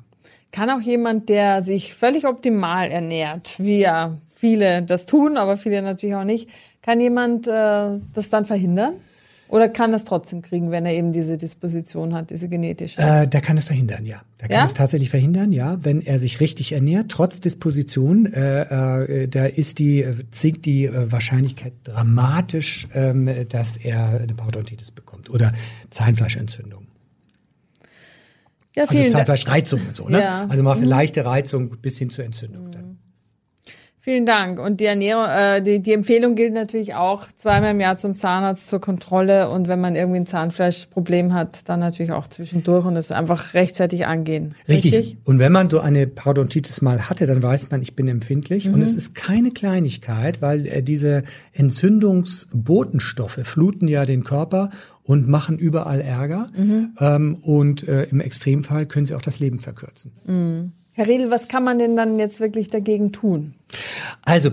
Kann 0.50 0.70
auch 0.70 0.80
jemand, 0.80 1.28
der 1.28 1.62
sich 1.62 1.94
völlig 1.94 2.26
optimal 2.26 2.90
ernährt, 2.90 3.54
wie 3.58 3.80
ja 3.80 4.16
viele 4.32 4.82
das 4.82 5.04
tun, 5.04 5.36
aber 5.36 5.56
viele 5.56 5.82
natürlich 5.82 6.16
auch 6.16 6.24
nicht, 6.24 6.48
kann 6.80 7.00
jemand 7.00 7.46
äh, 7.48 7.98
das 8.14 8.30
dann 8.30 8.46
verhindern? 8.46 8.94
Oder 9.48 9.68
kann 9.68 9.92
das 9.92 10.04
trotzdem 10.04 10.42
kriegen, 10.42 10.70
wenn 10.70 10.84
er 10.84 10.92
eben 10.92 11.10
diese 11.10 11.38
Disposition 11.38 12.14
hat, 12.14 12.30
diese 12.30 12.48
genetische? 12.48 13.00
Äh, 13.00 13.26
der 13.26 13.40
kann 13.40 13.56
es 13.56 13.64
verhindern, 13.64 14.04
ja. 14.04 14.20
Der 14.40 14.48
kann 14.48 14.58
ja? 14.58 14.64
es 14.64 14.74
tatsächlich 14.74 15.08
verhindern, 15.08 15.52
ja, 15.52 15.78
wenn 15.82 16.02
er 16.02 16.18
sich 16.18 16.40
richtig 16.40 16.72
ernährt, 16.72 17.10
trotz 17.10 17.40
Disposition, 17.40 18.26
äh, 18.26 19.22
äh, 19.22 19.28
da 19.28 19.46
ist 19.46 19.78
die, 19.78 20.04
sinkt 20.30 20.66
die 20.66 20.84
äh, 20.84 21.10
Wahrscheinlichkeit 21.10 21.72
dramatisch, 21.84 22.88
ähm, 22.94 23.30
dass 23.48 23.78
er 23.78 24.20
eine 24.20 24.34
Parodontitis 24.34 24.90
bekommt 24.90 25.30
oder 25.30 25.52
Zahnfleischentzündung. 25.90 26.86
Ja, 28.76 28.84
also 28.84 29.08
Zahnfleischreizung 29.08 29.80
und 29.88 29.96
so, 29.96 30.08
ne? 30.08 30.20
Ja. 30.20 30.46
Also 30.48 30.62
man 30.62 30.72
macht 30.72 30.78
eine 30.78 30.86
mhm. 30.86 30.90
leichte 30.90 31.24
Reizung 31.24 31.70
bis 31.80 31.98
hin 31.98 32.10
zur 32.10 32.24
Entzündung 32.24 32.66
mhm. 32.66 32.72
dann. 32.72 32.98
Vielen 34.08 34.24
Dank. 34.24 34.58
Und 34.58 34.80
die 34.80 34.86
Ernährung, 34.86 35.26
äh, 35.28 35.60
die, 35.60 35.82
die 35.82 35.92
Empfehlung 35.92 36.34
gilt 36.34 36.54
natürlich 36.54 36.94
auch 36.94 37.26
zweimal 37.36 37.72
im 37.72 37.80
Jahr 37.80 37.98
zum 37.98 38.14
Zahnarzt 38.14 38.66
zur 38.66 38.80
Kontrolle 38.80 39.50
und 39.50 39.68
wenn 39.68 39.80
man 39.80 39.96
irgendwie 39.96 40.20
ein 40.20 40.24
Zahnfleischproblem 40.24 41.34
hat, 41.34 41.68
dann 41.68 41.80
natürlich 41.80 42.12
auch 42.12 42.26
zwischendurch 42.26 42.86
und 42.86 42.96
es 42.96 43.10
einfach 43.10 43.52
rechtzeitig 43.52 44.06
angehen. 44.06 44.54
Richtig. 44.66 44.94
Richtig. 44.94 45.18
Und 45.24 45.40
wenn 45.40 45.52
man 45.52 45.68
so 45.68 45.80
eine 45.80 46.06
Parodontitis 46.06 46.80
mal 46.80 47.10
hatte, 47.10 47.26
dann 47.26 47.42
weiß 47.42 47.70
man, 47.70 47.82
ich 47.82 47.96
bin 47.96 48.08
empfindlich 48.08 48.66
mhm. 48.66 48.74
und 48.74 48.82
es 48.82 48.94
ist 48.94 49.14
keine 49.14 49.50
Kleinigkeit, 49.50 50.40
weil 50.40 50.66
äh, 50.66 50.82
diese 50.82 51.24
Entzündungsbotenstoffe 51.52 53.40
fluten 53.42 53.88
ja 53.88 54.06
den 54.06 54.24
Körper 54.24 54.70
und 55.08 55.26
machen 55.26 55.58
überall 55.58 56.02
Ärger. 56.02 56.50
Mhm. 56.54 56.90
Ähm, 57.00 57.38
und 57.40 57.88
äh, 57.88 58.04
im 58.10 58.20
Extremfall 58.20 58.84
können 58.84 59.06
sie 59.06 59.14
auch 59.14 59.22
das 59.22 59.40
Leben 59.40 59.58
verkürzen. 59.58 60.12
Mhm. 60.26 60.72
Herr 60.92 61.08
Riedel, 61.08 61.30
was 61.30 61.48
kann 61.48 61.64
man 61.64 61.78
denn 61.78 61.96
dann 61.96 62.18
jetzt 62.18 62.40
wirklich 62.40 62.68
dagegen 62.68 63.10
tun? 63.10 63.54
Also 64.22 64.50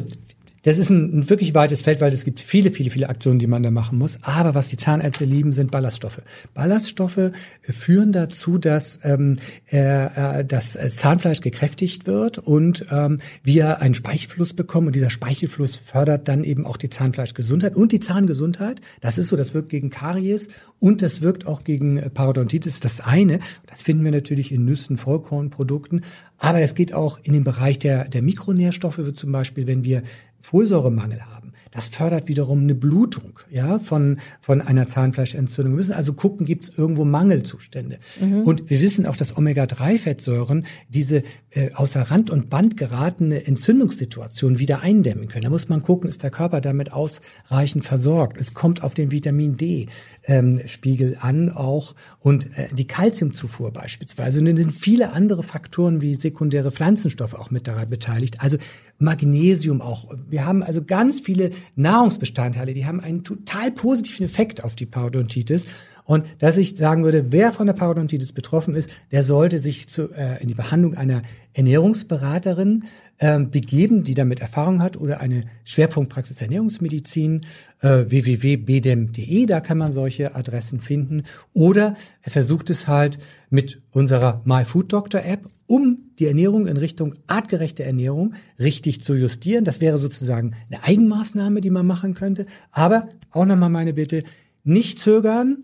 das 0.66 0.80
ist 0.80 0.90
ein, 0.90 1.20
ein, 1.20 1.30
wirklich 1.30 1.54
weites 1.54 1.84
Feld, 1.84 2.02
weil 2.02 2.12
es 2.12 2.26
gibt 2.26 2.40
viele, 2.40 2.72
viele, 2.72 2.90
viele 2.90 3.10
Aktionen, 3.10 3.38
die 3.38 3.46
man 3.46 3.62
da 3.62 3.70
machen 3.70 4.00
muss. 4.00 4.18
Aber 4.24 4.56
was 4.56 4.68
die 4.68 4.78
Zahnärzte 4.78 5.24
lieben, 5.24 5.52
sind 5.52 5.70
Ballaststoffe. 5.70 6.22
Ballaststoffe 6.56 7.18
äh, 7.18 7.32
führen 7.62 8.12
dazu, 8.12 8.58
dass 8.58 9.00
ähm, 9.04 9.36
äh, 9.72 10.40
äh 10.40 10.46
das 10.46 10.78
Zahnfleisch 10.90 11.42
gekräftigt 11.42 12.08
wird 12.08 12.40
und 12.40 12.88
ähm, 12.92 13.20
wir 13.44 13.80
einen 13.82 13.94
Speichelfluss 13.94 14.54
bekommen. 14.54 14.88
Und 14.88 14.96
dieser 14.96 15.12
Speichelfluss 15.12 15.76
fördert 15.76 16.28
dann 16.28 16.44
eben 16.44 16.66
auch 16.66 16.78
die 16.78 16.90
Zahnfleischgesundheit 16.90 17.76
und 17.76 17.92
die 17.92 18.00
Zahngesundheit. 18.00 18.82
Das 19.02 19.20
ist 19.20 19.28
so, 19.28 19.36
das 19.36 19.54
wirkt 19.54 19.70
gegen 19.70 19.92
Karies 19.92 20.50
und 20.80 21.04
das 21.04 21.22
wirkt 21.22 21.46
auch 21.46 21.64
gegen 21.64 22.02
Parodontitis. 22.12 22.80
Das 22.80 23.02
eine, 23.02 23.40
das 23.68 23.84
finden 23.84 24.04
wir 24.04 24.12
natürlich 24.12 24.52
in 24.52 24.66
Nüssen, 24.66 24.98
Vollkornprodukten. 24.98 26.02
Aber 26.38 26.60
es 26.60 26.76
geht 26.76 26.94
auch 26.94 27.20
in 27.24 27.34
den 27.34 27.44
Bereich 27.44 27.80
der, 27.80 28.06
der 28.06 28.22
Mikronährstoffe, 28.22 29.02
zum 29.14 29.32
Beispiel, 29.32 29.68
wenn 29.68 29.84
wir 29.84 30.04
Folsäuremangel 30.42 31.26
haben. 31.26 31.54
Das 31.76 31.90
fördert 31.90 32.30
wiederum 32.30 32.62
eine 32.62 32.74
Blutung 32.74 33.38
ja, 33.52 33.80
von, 33.80 34.20
von 34.40 34.62
einer 34.62 34.88
Zahnfleischentzündung. 34.88 35.74
Wir 35.74 35.78
müssen 35.78 35.92
also 35.92 36.14
gucken, 36.14 36.46
gibt 36.46 36.64
es 36.64 36.78
irgendwo 36.78 37.04
Mangelzustände. 37.04 38.00
Mhm. 38.22 38.44
Und 38.44 38.70
wir 38.70 38.80
wissen 38.80 39.06
auch, 39.06 39.18
dass 39.18 39.36
Omega-3-Fettsäuren 39.36 40.66
diese 40.88 41.24
äh, 41.50 41.74
außer 41.74 42.02
Rand 42.04 42.30
und 42.30 42.50
Band 42.50 42.78
geratene 42.78 43.46
Entzündungssituation 43.46 44.58
wieder 44.58 44.84
eindämmen 44.84 45.28
können. 45.28 45.44
Da 45.44 45.50
muss 45.50 45.68
man 45.68 45.82
gucken, 45.82 46.10
ist 46.10 46.24
der 46.24 46.32
Körper 46.32 46.62
damit 46.62 46.94
ausreichend 46.94 47.84
versorgt. 47.84 48.38
Es 48.40 48.54
kommt 48.54 48.82
auf 48.82 48.94
den 48.94 49.12
Vitamin 49.12 49.58
D 49.58 49.88
ähm, 50.24 50.62
Spiegel 50.68 51.18
an 51.20 51.52
auch 51.52 51.94
und 52.20 52.58
äh, 52.58 52.70
die 52.74 52.88
Kalziumzufuhr 52.88 53.72
beispielsweise. 53.72 54.40
Und 54.40 54.46
dann 54.46 54.56
sind 54.56 54.72
viele 54.72 55.12
andere 55.12 55.44
Faktoren 55.44 56.00
wie 56.00 56.16
sekundäre 56.16 56.72
Pflanzenstoffe 56.72 57.34
auch 57.34 57.52
mit 57.52 57.68
daran 57.68 57.90
beteiligt. 57.90 58.40
Also 58.40 58.58
Magnesium 58.98 59.82
auch. 59.82 60.14
Wir 60.30 60.46
haben 60.46 60.64
also 60.64 60.84
ganz 60.84 61.20
viele 61.20 61.52
Nahrungsbestandteile, 61.76 62.74
die 62.74 62.86
haben 62.86 63.00
einen 63.00 63.24
total 63.24 63.72
positiven 63.72 64.26
Effekt 64.26 64.64
auf 64.64 64.76
die 64.76 64.86
Parodontitis. 64.86 65.66
Und 66.06 66.26
dass 66.40 66.58
ich 66.58 66.78
sagen 66.78 67.04
würde, 67.04 67.32
wer 67.32 67.52
von 67.52 67.66
der 67.66 67.74
Parodontitis 67.74 68.32
betroffen 68.32 68.76
ist, 68.76 68.90
der 69.12 69.24
sollte 69.24 69.58
sich 69.58 69.90
zu, 69.90 70.12
äh, 70.14 70.42
in 70.42 70.48
die 70.48 70.54
Behandlung 70.54 70.94
einer 70.94 71.24
Ernährungsberaterin 71.54 72.86
äh, 73.18 73.40
begeben, 73.40 74.04
die 74.04 74.14
damit 74.14 74.40
Erfahrung 74.40 74.82
hat 74.82 74.98
oder 74.98 75.20
eine 75.20 75.46
Schwerpunktpraxis 75.64 76.42
Ernährungsmedizin, 76.42 77.42
äh, 77.82 78.06
www.bdem.de, 78.08 79.46
da 79.48 79.62
kann 79.62 79.80
man 79.80 79.92
solche 79.92 80.36
Adressen 80.36 80.80
finden. 80.80 81.24
Oder 81.54 81.96
er 82.22 82.32
versucht 82.32 82.70
es 82.70 82.88
halt 82.88 83.18
mit 83.50 83.82
unserer 83.92 84.42
My 84.46 84.64
Food 84.64 84.94
Doctor 84.94 85.24
App, 85.24 85.50
um 85.66 86.12
die 86.20 86.28
Ernährung 86.28 86.68
in 86.68 86.78
Richtung 86.78 87.16
artgerechte 87.26 87.84
Ernährung 87.84 88.36
richtig 88.60 89.02
zu 89.02 89.16
justieren. 89.16 89.64
Das 89.64 89.82
wäre 89.82 89.98
sozusagen 89.98 90.54
eine 90.70 90.84
Eigenmaßnahme, 90.84 91.62
die 91.62 91.72
man 91.72 91.88
machen 91.88 92.14
könnte. 92.14 92.46
Aber 92.72 93.10
auch 93.32 93.46
nochmal 93.46 93.72
meine 93.72 93.94
Bitte, 93.94 94.24
nicht 94.64 95.00
zögern, 95.00 95.64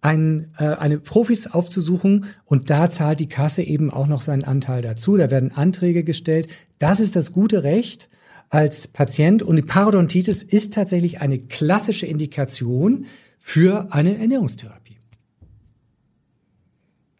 ein, 0.00 0.52
äh, 0.58 0.64
eine 0.64 0.98
Profis 0.98 1.46
aufzusuchen 1.46 2.26
und 2.44 2.70
da 2.70 2.90
zahlt 2.90 3.20
die 3.20 3.28
Kasse 3.28 3.62
eben 3.62 3.90
auch 3.90 4.06
noch 4.06 4.22
seinen 4.22 4.44
Anteil 4.44 4.82
dazu. 4.82 5.16
Da 5.16 5.30
werden 5.30 5.52
Anträge 5.56 6.04
gestellt. 6.04 6.48
Das 6.78 7.00
ist 7.00 7.16
das 7.16 7.32
gute 7.32 7.62
Recht 7.62 8.08
als 8.48 8.86
Patient 8.86 9.42
und 9.42 9.56
die 9.56 9.62
Parodontitis 9.62 10.42
ist 10.42 10.74
tatsächlich 10.74 11.20
eine 11.20 11.38
klassische 11.38 12.06
Indikation 12.06 13.06
für 13.38 13.88
eine 13.90 14.18
Ernährungstherapie. 14.18 14.98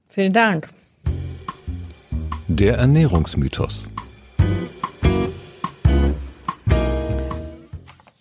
Vielen 0.08 0.32
Dank. 0.32 0.68
Der 2.48 2.76
Ernährungsmythos. 2.76 3.88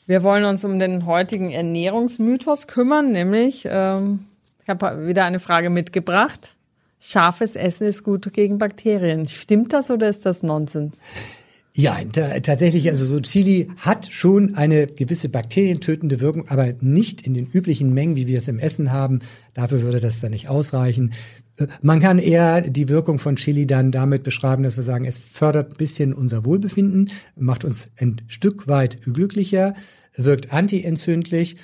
Wir 0.08 0.22
wollen 0.22 0.46
uns 0.46 0.64
um 0.66 0.78
den 0.78 1.06
heutigen 1.06 1.52
Ernährungsmythos 1.52 2.68
kümmern, 2.68 3.12
nämlich 3.12 3.68
ähm, 3.68 4.26
ich 4.66 4.70
habe 4.70 5.06
wieder 5.06 5.26
eine 5.26 5.40
Frage 5.40 5.70
mitgebracht. 5.70 6.56
Scharfes 7.00 7.56
Essen 7.56 7.86
ist 7.86 8.04
gut 8.04 8.34
gegen 8.34 8.58
Bakterien. 8.58 9.28
Stimmt 9.28 9.74
das 9.74 9.92
oder 9.92 10.10
ist 10.10 10.26
das 10.26 10.42
Nonsens? 10.42 11.00
Ja, 11.78 11.98
tatsächlich, 12.42 12.88
also 12.88 13.06
so 13.06 13.20
Chili 13.20 13.70
hat 13.78 14.08
schon 14.12 14.56
eine 14.56 14.88
gewisse 14.88 15.30
bakterientötende 15.30 16.20
Wirkung, 16.20 16.48
aber 16.48 16.74
nicht 16.80 17.28
in 17.28 17.36
den 17.36 17.46
üblichen 17.46 17.94
Mengen, 17.94 18.16
wie 18.16 18.26
wir 18.26 18.40
es 18.40 18.48
im 18.48 18.58
Essen 18.58 18.92
haben. 18.92 19.20
Dafür 19.54 19.84
würde 19.84 20.00
das 20.00 20.20
dann 20.20 20.32
nicht 20.32 20.48
ausreichen. 20.50 21.14
Äh, 21.58 21.68
man 21.82 22.00
kann 22.00 22.18
eher 22.18 22.62
die 22.62 22.90
Wirkung 22.90 23.20
von 23.20 23.36
Chili 23.36 23.68
dann 23.68 23.92
damit 23.92 24.24
beschreiben, 24.24 24.64
dass 24.64 24.78
wir 24.78 24.84
sagen, 24.84 25.06
es 25.06 25.20
fördert 25.20 25.74
ein 25.74 25.78
bisschen 25.78 26.14
unser 26.14 26.44
Wohlbefinden, 26.44 27.12
macht 27.36 27.66
uns 27.66 27.92
ein 27.98 28.22
Stück 28.28 28.68
weit 28.68 29.04
glücklicher, 29.04 29.76
wirkt 30.16 30.54
antientzündlich 30.54 31.56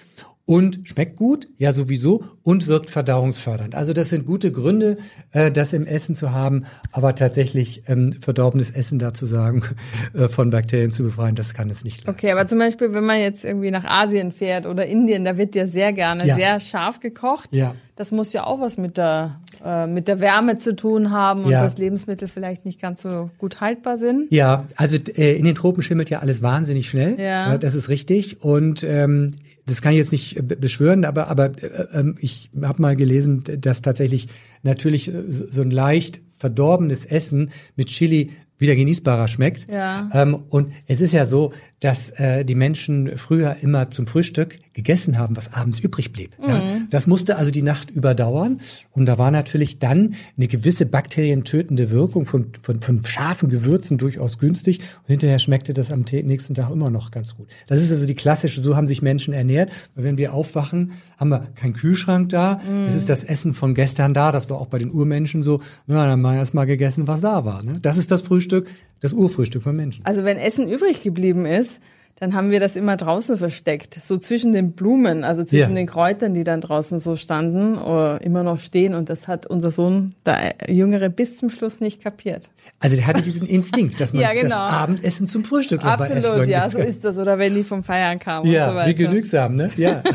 und 0.52 0.82
schmeckt 0.84 1.16
gut, 1.16 1.48
ja 1.58 1.72
sowieso, 1.72 2.26
und 2.44 2.68
wirkt 2.68 2.90
verdauungsfördernd. 2.90 3.74
Also 3.74 3.94
das 3.94 4.10
sind 4.10 4.26
gute 4.26 4.52
Gründe, 4.52 4.98
äh, 5.32 5.50
das 5.50 5.72
im 5.72 5.88
Essen 5.88 6.14
zu 6.14 6.34
haben, 6.34 6.66
aber 6.92 7.16
tatsächlich 7.16 7.84
ähm, 7.88 8.12
verdorbenes 8.20 8.70
Essen 8.70 9.00
dazu 9.00 9.26
sagen, 9.26 9.64
äh, 10.14 10.28
von 10.28 10.50
Bakterien 10.50 10.92
zu 10.92 11.04
befreien, 11.04 11.36
das 11.36 11.54
kann 11.54 11.70
es 11.70 11.86
nicht. 11.86 12.00
Leisten. 12.00 12.10
Okay, 12.10 12.34
aber 12.34 12.48
zum 12.48 12.60
Beispiel, 12.60 12.94
wenn 12.94 13.06
man 13.06 13.22
jetzt 13.22 13.46
irgendwie 13.46 13.72
nach 13.72 13.86
Asien 13.86 14.34
fährt 14.34 14.66
oder 14.66 14.86
Indien, 14.86 15.24
da 15.24 15.38
wird 15.38 15.56
ja 15.56 15.68
sehr 15.68 15.94
gerne 15.94 16.28
ja. 16.28 16.36
sehr 16.36 16.60
scharf 16.60 17.00
gekocht. 17.00 17.56
Ja. 17.56 17.74
Das 17.96 18.12
muss 18.12 18.34
ja 18.34 18.44
auch 18.44 18.60
was 18.60 18.78
mit 18.78 18.98
der 18.98 19.40
äh, 19.64 19.86
mit 19.86 20.08
der 20.08 20.20
Wärme 20.20 20.58
zu 20.58 20.76
tun 20.76 21.12
haben 21.12 21.44
und 21.44 21.52
ja. 21.52 21.62
dass 21.64 21.78
Lebensmittel 21.78 22.28
vielleicht 22.28 22.66
nicht 22.66 22.82
ganz 22.82 23.04
so 23.04 23.30
gut 23.38 23.62
haltbar 23.62 23.98
sind. 24.00 24.32
Ja, 24.32 24.66
also 24.76 24.98
äh, 25.16 25.36
in 25.36 25.46
den 25.46 25.56
Tropen 25.56 25.84
schimmelt 25.84 26.10
ja 26.10 26.20
alles 26.20 26.42
wahnsinnig 26.42 26.90
schnell. 26.90 27.20
Ja. 27.20 27.58
Das 27.58 27.76
ist 27.76 27.88
richtig. 27.88 28.42
Und 28.42 28.84
ähm, 28.84 29.30
das 29.66 29.82
kann 29.82 29.92
ich 29.92 30.00
jetzt 30.00 30.12
nicht 30.12 30.38
beschwören, 30.60 31.06
aber, 31.06 31.28
aber 31.28 31.46
äh, 31.62 31.88
ähm, 31.94 32.16
ich 32.20 32.50
habe 32.62 32.82
mal 32.82 32.96
gelesen, 32.96 33.44
dass 33.60 33.82
tatsächlich 33.82 34.28
natürlich 34.64 35.08
äh, 35.08 35.24
so 35.28 35.62
ein 35.62 35.72
leicht 35.72 36.22
verdorbenes 36.38 37.06
Essen 37.06 37.52
mit 37.76 37.88
Chili 37.88 38.32
wieder 38.58 38.76
genießbarer 38.76 39.28
schmeckt. 39.28 39.68
Ja. 39.70 40.10
Ähm, 40.14 40.36
und 40.50 40.72
es 40.88 41.02
ist 41.02 41.14
ja 41.14 41.26
so, 41.26 41.52
dass 41.82 42.12
äh, 42.12 42.46
die 42.46 42.56
Menschen 42.56 43.18
früher 43.18 43.58
immer 43.62 43.90
zum 43.90 44.06
Frühstück 44.06 44.60
gegessen 44.74 45.18
haben, 45.18 45.36
was 45.36 45.52
abends 45.52 45.80
übrig 45.80 46.12
blieb. 46.14 46.38
Mhm. 46.40 46.50
Ja? 46.50 46.62
Das 46.92 47.08
musste 47.08 47.38
also 47.38 47.50
die 47.50 47.64
Nacht 47.64 47.90
überdauern. 47.90 48.62
Und 48.92 49.08
da 49.08 49.18
war 49.18 49.32
natürlich 49.32 49.80
dann 49.80 50.14
eine 50.38 50.48
gewisse 50.48 50.86
bakterientötende 50.86 51.90
Wirkung 51.90 52.26
von, 52.26 52.52
von, 52.62 52.82
von 52.82 53.04
scharfen 53.04 53.50
Gewürzen 53.50 53.98
durchaus 53.98 54.38
günstig. 54.38 54.80
Und 54.80 55.08
hinterher 55.08 55.40
schmeckte 55.40 55.74
das 55.74 55.92
am 55.92 56.06
nächsten 56.12 56.54
Tag 56.54 56.72
immer 56.72 56.92
noch 56.92 57.10
ganz 57.10 57.36
gut. 57.36 57.48
Das 57.66 57.82
ist 57.82 57.92
also 57.92 58.06
die 58.06 58.16
klassische, 58.16 58.62
so 58.62 58.76
haben 58.76 58.88
sich 58.88 59.02
Menschen 59.02 59.34
ernährt. 59.34 59.72
Weil 59.96 60.04
wenn 60.04 60.18
wir 60.20 60.34
aufwachen, 60.34 60.92
haben 61.18 61.30
wir 61.30 61.44
keinen 61.56 61.74
Kühlschrank 61.74 62.30
da. 62.30 62.62
Mhm. 62.70 62.86
Es 62.86 62.94
ist 62.94 63.10
das 63.10 63.24
Essen 63.24 63.54
von 63.54 63.74
gestern 63.74 64.14
da. 64.14 64.32
Das 64.32 64.52
war 64.52 64.62
auch 64.62 64.68
bei 64.68 64.78
den 64.78 64.92
Urmenschen 64.92 65.42
so. 65.42 65.62
Ja, 65.88 65.96
dann 65.96 66.12
haben 66.12 66.22
wir 66.22 66.36
erst 66.36 66.54
mal 66.54 66.66
gegessen, 66.66 67.08
was 67.08 67.22
da 67.22 67.44
war. 67.44 67.64
Ne? 67.64 67.80
Das 67.82 67.98
ist 67.98 68.12
das 68.12 68.22
Frühstück, 68.22 68.70
das 69.02 69.14
Urfrühstück 69.14 69.64
von 69.64 69.76
Menschen. 69.76 70.06
Also 70.06 70.24
wenn 70.24 70.38
Essen 70.38 70.68
übrig 70.68 71.04
geblieben 71.04 71.46
ist, 71.46 71.82
dann 72.22 72.34
haben 72.36 72.52
wir 72.52 72.60
das 72.60 72.76
immer 72.76 72.98
draußen 72.98 73.36
versteckt, 73.36 73.96
so 73.96 74.20
zwischen 74.20 74.52
den 74.52 74.74
Blumen, 74.74 75.24
also 75.24 75.44
zwischen 75.44 75.72
ja. 75.72 75.76
den 75.76 75.88
Kräutern, 75.88 76.36
die 76.36 76.44
dann 76.44 76.62
draußen 76.62 77.00
so 77.00 77.16
standen 77.16 77.80
oder 77.80 78.22
immer 78.22 78.44
noch 78.44 78.60
stehen. 78.60 78.94
Und 78.94 79.10
das 79.10 79.28
hat 79.28 79.48
unser 79.48 79.72
Sohn, 79.72 80.14
der 80.24 80.54
Jüngere, 80.70 81.10
bis 81.10 81.38
zum 81.38 81.50
Schluss 81.50 81.82
nicht 81.82 82.04
kapiert. 82.04 82.52
Also 82.80 82.96
der 82.96 83.08
hatte 83.08 83.24
diesen 83.24 83.48
Instinkt, 83.48 84.00
dass 84.00 84.14
man 84.14 84.22
ja, 84.24 84.34
genau. 84.34 84.50
das 84.50 84.56
Abendessen 84.56 85.26
zum 85.26 85.44
Frühstück 85.44 85.84
Absolut, 85.84 86.48
ja, 86.48 86.70
so 86.70 86.78
ist 86.78 87.04
das. 87.04 87.18
Oder 87.18 87.40
wenn 87.40 87.56
die 87.56 87.64
vom 87.64 87.82
Feiern 87.82 88.20
kamen 88.20 88.48
ja, 88.48 88.66
und 88.66 88.74
so 88.74 88.78
weiter. 88.78 88.90
wie 88.90 88.96
genügsam, 88.96 89.56
ne? 89.56 89.72
Ja. 89.78 90.04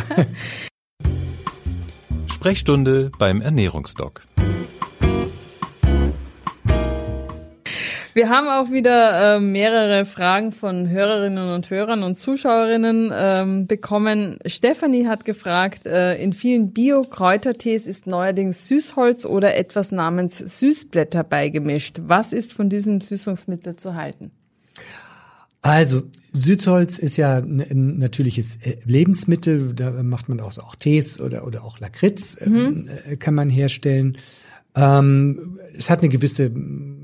Sprechstunde 2.29 3.11
beim 3.19 3.41
Ernährungsdoc. 3.41 4.23
Wir 8.17 8.31
haben 8.31 8.49
auch 8.49 8.73
wieder 8.73 9.37
äh, 9.37 9.41
mehrere 9.41 10.07
Fragen 10.07 10.51
von 10.51 10.89
Hörerinnen 10.89 11.53
und 11.53 11.69
Hörern 11.69 12.03
und 12.03 12.19
Zuschauerinnen 12.19 13.13
ähm, 13.15 13.67
bekommen. 13.67 14.39
Stefanie 14.47 15.07
hat 15.07 15.27
gefragt, 15.27 15.85
äh, 15.85 16.17
in 16.17 16.33
vielen 16.33 16.73
Bio-Kräutertees 16.73 17.87
ist 17.87 18.07
neuerdings 18.07 18.69
Süßholz 18.69 19.27
oder 19.27 19.55
etwas 19.59 19.93
namens 19.93 20.39
Süßblätter 20.39 21.25
beigemischt. 21.25 21.99
Was 22.07 22.33
ist 22.33 22.55
von 22.55 22.71
diesem 22.71 23.03
Süßungsmittel 23.03 23.77
zu 23.77 23.97
halten? 23.97 24.31
Also 25.61 26.05
Süßholz 26.33 26.97
ist 26.97 27.19
ja 27.19 27.37
ein 27.37 27.99
natürliches 27.99 28.57
äh, 28.63 28.79
Lebensmittel. 28.87 29.75
Da 29.75 29.91
macht 30.03 30.31
man 30.31 30.41
auch, 30.41 30.57
auch 30.57 30.75
Tees 30.75 31.21
oder, 31.21 31.47
oder 31.47 31.65
auch 31.65 31.81
Lakritz 31.81 32.39
ähm, 32.41 32.53
mhm. 32.53 32.89
äh, 33.11 33.17
kann 33.17 33.35
man 33.35 33.51
herstellen. 33.51 34.17
Ähm, 34.77 35.59
es 35.77 35.91
hat 35.91 36.01
eine 36.01 36.09
gewisse, 36.09 36.53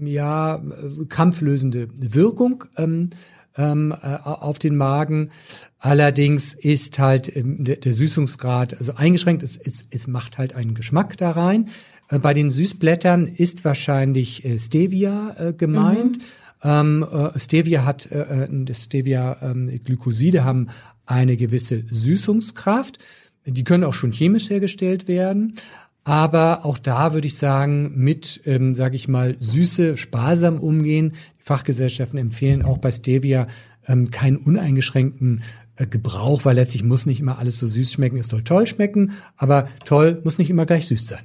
ja, 0.05 0.63
krampflösende 1.09 1.89
Wirkung. 1.95 2.65
Ähm, 2.77 3.11
ähm, 3.57 3.93
äh, 4.03 4.17
auf 4.25 4.59
den 4.59 4.77
Magen. 4.77 5.31
Allerdings 5.79 6.55
ist 6.55 6.99
halt 6.99 7.35
ähm, 7.37 7.65
der, 7.65 7.77
der, 7.77 7.93
Süßungsgrad 7.93 8.79
also 8.79 8.95
eingeschränkt. 8.95 9.43
Es, 9.43 9.57
es, 9.57 9.87
es 9.91 10.07
macht 10.07 10.39
halt 10.39 10.55
einen 10.55 10.75
Geschmack 10.75 11.17
da 11.17 11.33
rein. 11.33 11.69
Äh, 12.09 12.19
bei 12.19 12.35
den 12.35 12.51
Süßblättern 12.51 13.27
ist 13.27 13.65
wahrscheinlich 13.65 14.45
äh, 14.45 14.59
Stevia 14.59 15.37
äh, 15.39 15.53
gemeint. 15.53 16.19
Mhm. 16.19 16.23
Ähm, 16.65 17.07
äh, 17.11 17.39
Stevia 17.39 17.85
hat, 17.85 18.11
äh, 18.11 18.45
äh 18.45 18.75
Stevia 18.75 19.37
ähm, 19.43 19.81
Glykoside 19.85 20.45
haben 20.45 20.69
eine 21.07 21.37
gewisse 21.37 21.85
Süßungskraft. 21.91 22.99
Die 23.45 23.65
können 23.65 23.85
auch 23.85 23.95
schon 23.95 24.13
chemisch 24.13 24.49
hergestellt 24.51 25.09
werden. 25.09 25.57
Aber 26.05 26.65
auch 26.65 26.79
da 26.79 27.13
würde 27.13 27.29
ich 27.29 27.37
sagen, 27.37 27.93
mit, 27.95 28.41
ähm, 28.45 28.75
sage 28.75 28.97
ich 28.97 29.07
mal, 29.07 29.37
Süße 29.39 29.97
sparsam 29.97 30.59
umgehen. 30.59 31.15
Die 31.39 31.45
Fachgesellschaften 31.45 32.19
empfehlen 32.19 32.63
auch 32.65 32.79
bei 32.79 32.91
Stevia 32.91 33.47
ähm, 33.87 34.11
keinen 34.11 34.37
uneingeschränkten 34.37 35.43
äh, 35.77 35.87
Gebrauch, 35.87 36.45
weil 36.45 36.57
letztlich 36.57 36.83
muss 36.83 37.07
nicht 37.07 37.21
immer 37.21 37.39
alles 37.39 37.59
so 37.59 37.67
süß 37.67 37.93
schmecken. 37.93 38.17
Es 38.17 38.29
soll 38.29 38.43
toll 38.43 38.67
schmecken, 38.67 39.13
aber 39.37 39.69
toll 39.85 40.21
muss 40.25 40.39
nicht 40.39 40.51
immer 40.51 40.67
gleich 40.67 40.89
süß 40.89 41.07
sein. 41.07 41.23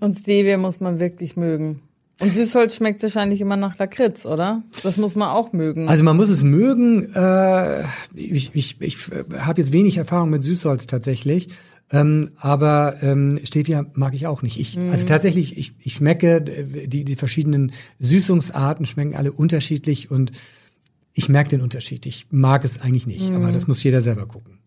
Und 0.00 0.18
Stevia 0.18 0.58
muss 0.58 0.80
man 0.80 1.00
wirklich 1.00 1.36
mögen. 1.36 1.80
Und 2.20 2.34
Süßholz 2.34 2.76
schmeckt 2.76 3.02
wahrscheinlich 3.02 3.40
immer 3.40 3.56
nach 3.56 3.78
Lakritz, 3.78 4.26
oder? 4.26 4.62
Das 4.82 4.96
muss 4.96 5.16
man 5.16 5.28
auch 5.28 5.52
mögen. 5.52 5.88
Also 5.88 6.04
man 6.04 6.16
muss 6.16 6.28
es 6.28 6.44
mögen. 6.44 7.12
Äh, 7.14 7.82
ich 8.14 8.50
ich, 8.54 8.80
ich 8.80 8.98
habe 9.38 9.60
jetzt 9.60 9.72
wenig 9.72 9.96
Erfahrung 9.96 10.30
mit 10.30 10.42
Süßholz 10.42 10.86
tatsächlich. 10.86 11.48
Ähm, 11.90 12.30
aber 12.38 12.96
ähm, 13.02 13.38
Stevia 13.44 13.84
mag 13.94 14.14
ich 14.14 14.26
auch 14.26 14.42
nicht. 14.42 14.58
Ich, 14.58 14.76
mm. 14.76 14.90
Also 14.90 15.06
tatsächlich, 15.06 15.58
ich, 15.58 15.74
ich 15.78 15.94
schmecke, 15.94 16.40
die, 16.40 17.04
die 17.04 17.16
verschiedenen 17.16 17.72
Süßungsarten 17.98 18.86
schmecken 18.86 19.14
alle 19.14 19.32
unterschiedlich 19.32 20.10
und 20.10 20.32
ich 21.12 21.28
merke 21.28 21.50
den 21.50 21.60
Unterschied. 21.60 22.06
Ich 22.06 22.26
mag 22.30 22.64
es 22.64 22.80
eigentlich 22.80 23.06
nicht, 23.06 23.30
mm. 23.30 23.36
aber 23.36 23.48
mhm. 23.48 23.52
das 23.52 23.66
muss 23.66 23.82
jeder 23.82 24.00
selber 24.00 24.26
gucken. 24.26 24.58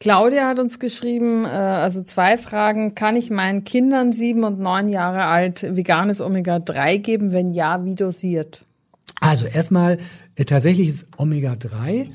Claudia 0.00 0.48
hat 0.48 0.58
uns 0.58 0.80
geschrieben, 0.80 1.44
äh, 1.44 1.48
also 1.48 2.02
zwei 2.02 2.36
Fragen. 2.36 2.94
Kann 2.94 3.16
ich 3.16 3.30
meinen 3.30 3.64
Kindern 3.64 4.12
sieben 4.12 4.44
und 4.44 4.58
neun 4.58 4.88
Jahre 4.88 5.24
alt 5.24 5.62
veganes 5.62 6.20
Omega-3 6.20 6.98
geben? 6.98 7.32
Wenn 7.32 7.50
ja, 7.54 7.84
wie 7.84 7.94
dosiert? 7.94 8.64
Also 9.20 9.46
erstmal, 9.46 9.98
äh, 10.34 10.44
tatsächlich 10.44 10.88
ist 10.88 11.06
Omega-3 11.16 12.08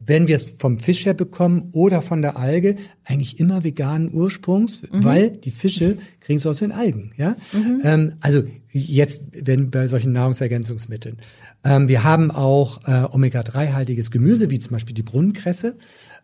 wenn 0.00 0.26
wir 0.26 0.36
es 0.36 0.46
vom 0.58 0.78
Fisch 0.78 1.04
her 1.04 1.14
bekommen 1.14 1.68
oder 1.72 2.00
von 2.00 2.22
der 2.22 2.38
Alge, 2.38 2.76
eigentlich 3.04 3.38
immer 3.38 3.64
veganen 3.64 4.12
Ursprungs, 4.12 4.82
mhm. 4.82 5.04
weil 5.04 5.30
die 5.30 5.50
Fische 5.50 5.98
kriegen 6.20 6.38
es 6.38 6.46
aus 6.46 6.58
den 6.58 6.72
Algen. 6.72 7.12
Ja, 7.16 7.36
mhm. 7.52 7.80
ähm, 7.84 8.12
also 8.20 8.42
jetzt 8.72 9.20
wenn 9.32 9.70
bei 9.70 9.86
solchen 9.88 10.12
Nahrungsergänzungsmitteln. 10.12 11.18
Ähm, 11.64 11.88
wir 11.88 12.02
haben 12.02 12.30
auch 12.30 12.86
äh, 12.86 13.04
Omega-3-haltiges 13.12 14.10
Gemüse, 14.10 14.50
wie 14.50 14.58
zum 14.58 14.72
Beispiel 14.72 14.94
die 14.94 15.02
Brunnenkresse, 15.02 15.76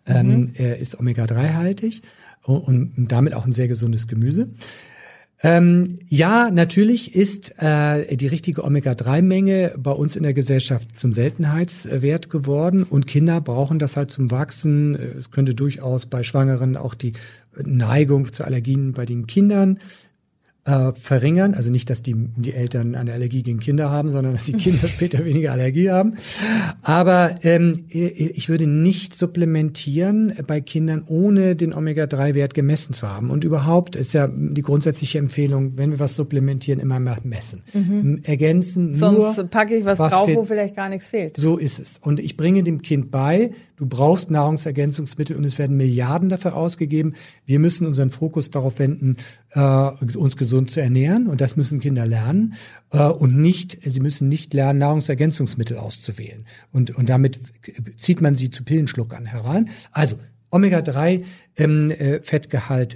ähm, 0.06 0.28
mhm. 0.28 0.52
äh, 0.58 0.80
ist 0.80 0.98
Omega-3-haltig 0.98 2.02
und, 2.44 2.96
und 2.96 3.12
damit 3.12 3.34
auch 3.34 3.44
ein 3.44 3.52
sehr 3.52 3.68
gesundes 3.68 4.08
Gemüse. 4.08 4.48
Ähm, 5.42 5.98
ja, 6.08 6.50
natürlich 6.50 7.14
ist 7.14 7.54
äh, 7.62 8.16
die 8.16 8.26
richtige 8.26 8.64
Omega-3-Menge 8.64 9.74
bei 9.76 9.90
uns 9.90 10.16
in 10.16 10.22
der 10.22 10.32
Gesellschaft 10.32 10.98
zum 10.98 11.12
Seltenheitswert 11.12 12.30
geworden 12.30 12.84
und 12.84 13.06
Kinder 13.06 13.42
brauchen 13.42 13.78
das 13.78 13.96
halt 13.98 14.10
zum 14.10 14.30
Wachsen. 14.30 14.94
Es 14.94 15.30
könnte 15.30 15.54
durchaus 15.54 16.06
bei 16.06 16.22
Schwangeren 16.22 16.76
auch 16.76 16.94
die 16.94 17.12
Neigung 17.62 18.32
zu 18.32 18.44
Allergien 18.44 18.92
bei 18.92 19.04
den 19.04 19.26
Kindern 19.26 19.78
äh, 20.66 20.92
verringern. 20.94 21.54
Also 21.54 21.70
nicht, 21.70 21.88
dass 21.90 22.02
die, 22.02 22.14
die 22.36 22.52
Eltern 22.52 22.94
eine 22.94 23.12
Allergie 23.12 23.42
gegen 23.42 23.60
Kinder 23.60 23.90
haben, 23.90 24.10
sondern 24.10 24.32
dass 24.32 24.44
die 24.46 24.52
Kinder 24.52 24.88
später 24.88 25.24
weniger 25.24 25.52
Allergie 25.52 25.90
haben. 25.90 26.16
Aber 26.82 27.38
ähm, 27.42 27.84
ich 27.88 28.48
würde 28.48 28.66
nicht 28.66 29.16
supplementieren 29.16 30.34
bei 30.46 30.60
Kindern, 30.60 31.04
ohne 31.06 31.54
den 31.54 31.72
Omega-3-Wert 31.72 32.54
gemessen 32.54 32.92
zu 32.92 33.08
haben. 33.08 33.30
Und 33.30 33.44
überhaupt 33.44 33.96
ist 33.96 34.12
ja 34.12 34.28
die 34.28 34.62
grundsätzliche 34.62 35.18
Empfehlung, 35.18 35.76
wenn 35.76 35.92
wir 35.92 36.00
was 36.00 36.16
supplementieren, 36.16 36.80
immer 36.80 36.98
mal 36.98 37.18
messen. 37.22 37.62
Mhm. 37.72 38.20
Ergänzen. 38.24 38.92
Sonst 38.92 39.36
nur, 39.36 39.46
packe 39.46 39.76
ich 39.76 39.84
was, 39.84 39.98
was 40.00 40.12
drauf, 40.12 40.28
wo 40.34 40.44
vielleicht 40.44 40.74
gar 40.74 40.88
nichts 40.88 41.06
fehlt. 41.06 41.36
So 41.36 41.56
ist 41.56 41.78
es. 41.78 41.98
Und 42.02 42.18
ich 42.18 42.36
bringe 42.36 42.62
dem 42.64 42.82
Kind 42.82 43.10
bei, 43.10 43.52
du 43.76 43.86
brauchst 43.86 44.30
Nahrungsergänzungsmittel 44.30 45.36
und 45.36 45.44
es 45.44 45.58
werden 45.58 45.76
Milliarden 45.76 46.28
dafür 46.28 46.56
ausgegeben. 46.56 47.14
Wir 47.44 47.58
müssen 47.58 47.86
unseren 47.86 48.10
Fokus 48.10 48.50
darauf 48.50 48.78
wenden, 48.78 49.16
äh, 49.50 49.60
uns 49.60 50.36
gesund 50.36 50.70
zu 50.70 50.80
ernähren 50.80 51.26
und 51.26 51.40
das 51.40 51.56
müssen 51.56 51.80
Kinder 51.80 52.06
lernen 52.06 52.54
äh, 52.90 53.06
und 53.06 53.36
nicht, 53.36 53.78
sie 53.84 54.00
müssen 54.00 54.28
nicht 54.28 54.54
lernen, 54.54 54.78
Nahrungsergänzungsmittel 54.78 55.76
auszuwählen 55.76 56.44
und, 56.72 56.96
und 56.96 57.08
damit 57.08 57.38
zieht 57.96 58.20
man 58.20 58.34
sie 58.34 58.50
zu 58.50 58.64
Pillenschluckern 58.64 59.26
heran. 59.26 59.68
Also 59.92 60.18
Omega-3 60.50 61.24
ähm, 61.56 61.90
äh, 61.90 62.20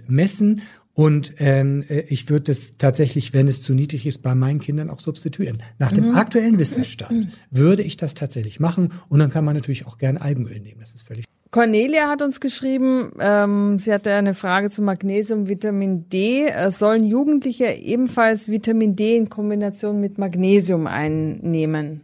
messen 0.08 0.62
und 0.94 1.34
ähm, 1.38 1.84
äh, 1.88 2.00
ich 2.08 2.28
würde 2.28 2.52
es 2.52 2.72
tatsächlich, 2.72 3.32
wenn 3.32 3.48
es 3.48 3.62
zu 3.62 3.74
niedrig 3.74 4.06
ist, 4.06 4.22
bei 4.22 4.34
meinen 4.34 4.60
Kindern 4.60 4.90
auch 4.90 5.00
substituieren. 5.00 5.62
Nach 5.78 5.92
dem 5.92 6.10
mhm. 6.10 6.16
aktuellen 6.16 6.58
Wissensstand 6.58 7.28
würde 7.50 7.82
ich 7.82 7.96
das 7.96 8.14
tatsächlich 8.14 8.60
machen. 8.60 8.92
Und 9.08 9.20
dann 9.20 9.30
kann 9.30 9.44
man 9.44 9.54
natürlich 9.54 9.86
auch 9.86 9.98
gerne 9.98 10.20
Algenöl 10.20 10.60
nehmen. 10.60 10.80
Das 10.80 10.94
ist 10.94 11.06
völlig. 11.06 11.24
Cornelia 11.50 12.08
hat 12.08 12.22
uns 12.22 12.38
geschrieben, 12.38 13.10
ähm, 13.18 13.78
sie 13.78 13.92
hatte 13.92 14.14
eine 14.14 14.34
Frage 14.34 14.70
zu 14.70 14.82
Magnesium, 14.82 15.48
Vitamin 15.48 16.08
D. 16.08 16.46
Äh, 16.46 16.70
sollen 16.70 17.04
Jugendliche 17.04 17.66
ebenfalls 17.66 18.48
Vitamin 18.48 18.94
D 18.94 19.16
in 19.16 19.28
Kombination 19.28 20.00
mit 20.00 20.18
Magnesium 20.18 20.86
einnehmen? 20.86 22.02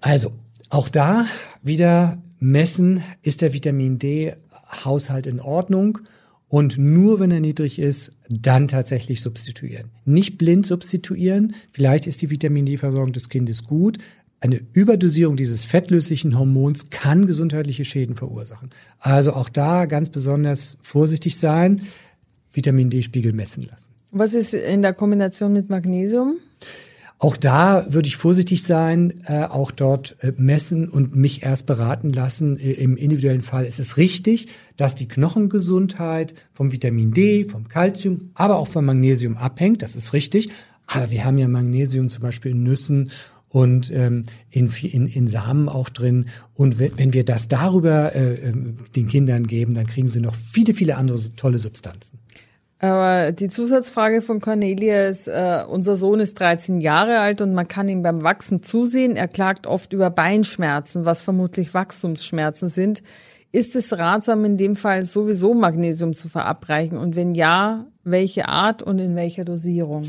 Also, 0.00 0.32
auch 0.70 0.88
da 0.88 1.26
wieder 1.62 2.18
messen, 2.38 3.02
ist 3.22 3.42
der 3.42 3.52
Vitamin 3.52 3.98
D-Haushalt 3.98 5.26
in 5.26 5.40
Ordnung? 5.40 5.98
Und 6.54 6.78
nur 6.78 7.18
wenn 7.18 7.32
er 7.32 7.40
niedrig 7.40 7.80
ist, 7.80 8.12
dann 8.30 8.68
tatsächlich 8.68 9.20
substituieren. 9.22 9.90
Nicht 10.04 10.38
blind 10.38 10.64
substituieren. 10.64 11.56
Vielleicht 11.72 12.06
ist 12.06 12.22
die 12.22 12.30
Vitamin 12.30 12.64
D-Versorgung 12.64 13.12
des 13.12 13.28
Kindes 13.28 13.64
gut. 13.64 13.98
Eine 14.38 14.60
Überdosierung 14.72 15.36
dieses 15.36 15.64
fettlöslichen 15.64 16.38
Hormons 16.38 16.90
kann 16.90 17.26
gesundheitliche 17.26 17.84
Schäden 17.84 18.14
verursachen. 18.14 18.70
Also 19.00 19.32
auch 19.32 19.48
da 19.48 19.86
ganz 19.86 20.10
besonders 20.10 20.78
vorsichtig 20.80 21.38
sein, 21.38 21.80
Vitamin 22.52 22.88
D-Spiegel 22.88 23.32
messen 23.32 23.64
lassen. 23.64 23.90
Was 24.12 24.34
ist 24.34 24.54
in 24.54 24.82
der 24.82 24.94
Kombination 24.94 25.52
mit 25.54 25.70
Magnesium? 25.70 26.36
Auch 27.18 27.36
da 27.36 27.86
würde 27.92 28.08
ich 28.08 28.16
vorsichtig 28.16 28.64
sein, 28.64 29.14
äh, 29.26 29.44
auch 29.44 29.70
dort 29.70 30.16
äh, 30.20 30.32
messen 30.36 30.88
und 30.88 31.14
mich 31.14 31.42
erst 31.42 31.66
beraten 31.66 32.12
lassen. 32.12 32.58
Äh, 32.58 32.72
Im 32.72 32.96
individuellen 32.96 33.40
Fall 33.40 33.64
ist 33.64 33.78
es 33.78 33.96
richtig, 33.96 34.48
dass 34.76 34.94
die 34.94 35.08
Knochengesundheit 35.08 36.34
vom 36.52 36.72
Vitamin 36.72 37.12
D, 37.12 37.44
vom 37.44 37.68
Kalzium, 37.68 38.30
aber 38.34 38.56
auch 38.56 38.68
vom 38.68 38.84
Magnesium 38.84 39.36
abhängt. 39.36 39.82
Das 39.82 39.96
ist 39.96 40.12
richtig. 40.12 40.50
Aber 40.86 41.10
wir 41.10 41.24
haben 41.24 41.38
ja 41.38 41.48
Magnesium 41.48 42.08
zum 42.08 42.22
Beispiel 42.22 42.52
in 42.52 42.62
Nüssen 42.62 43.10
und 43.48 43.90
ähm, 43.92 44.24
in, 44.50 44.68
in, 44.82 45.06
in 45.06 45.28
Samen 45.28 45.68
auch 45.68 45.88
drin. 45.88 46.26
Und 46.54 46.80
wenn, 46.80 46.98
wenn 46.98 47.12
wir 47.12 47.24
das 47.24 47.46
darüber 47.46 48.14
äh, 48.14 48.34
ähm, 48.34 48.78
den 48.96 49.06
Kindern 49.06 49.46
geben, 49.46 49.74
dann 49.74 49.86
kriegen 49.86 50.08
sie 50.08 50.20
noch 50.20 50.34
viele, 50.34 50.74
viele 50.74 50.96
andere 50.96 51.18
tolle 51.36 51.58
Substanzen. 51.58 52.18
Aber 52.80 53.32
die 53.32 53.48
Zusatzfrage 53.48 54.20
von 54.20 54.40
Cornelia 54.40 55.06
ist, 55.06 55.28
äh, 55.28 55.62
unser 55.66 55.96
Sohn 55.96 56.20
ist 56.20 56.38
13 56.38 56.80
Jahre 56.80 57.20
alt 57.20 57.40
und 57.40 57.54
man 57.54 57.68
kann 57.68 57.88
ihm 57.88 58.02
beim 58.02 58.22
Wachsen 58.22 58.62
zusehen. 58.62 59.16
Er 59.16 59.28
klagt 59.28 59.66
oft 59.66 59.92
über 59.92 60.10
Beinschmerzen, 60.10 61.04
was 61.04 61.22
vermutlich 61.22 61.72
Wachstumsschmerzen 61.72 62.68
sind. 62.68 63.02
Ist 63.52 63.76
es 63.76 63.96
ratsam, 63.96 64.44
in 64.44 64.56
dem 64.56 64.74
Fall 64.74 65.04
sowieso 65.04 65.54
Magnesium 65.54 66.14
zu 66.14 66.28
verabreichen? 66.28 66.98
Und 66.98 67.14
wenn 67.14 67.32
ja, 67.32 67.86
welche 68.02 68.48
Art 68.48 68.82
und 68.82 68.98
in 68.98 69.14
welcher 69.14 69.44
Dosierung? 69.44 70.04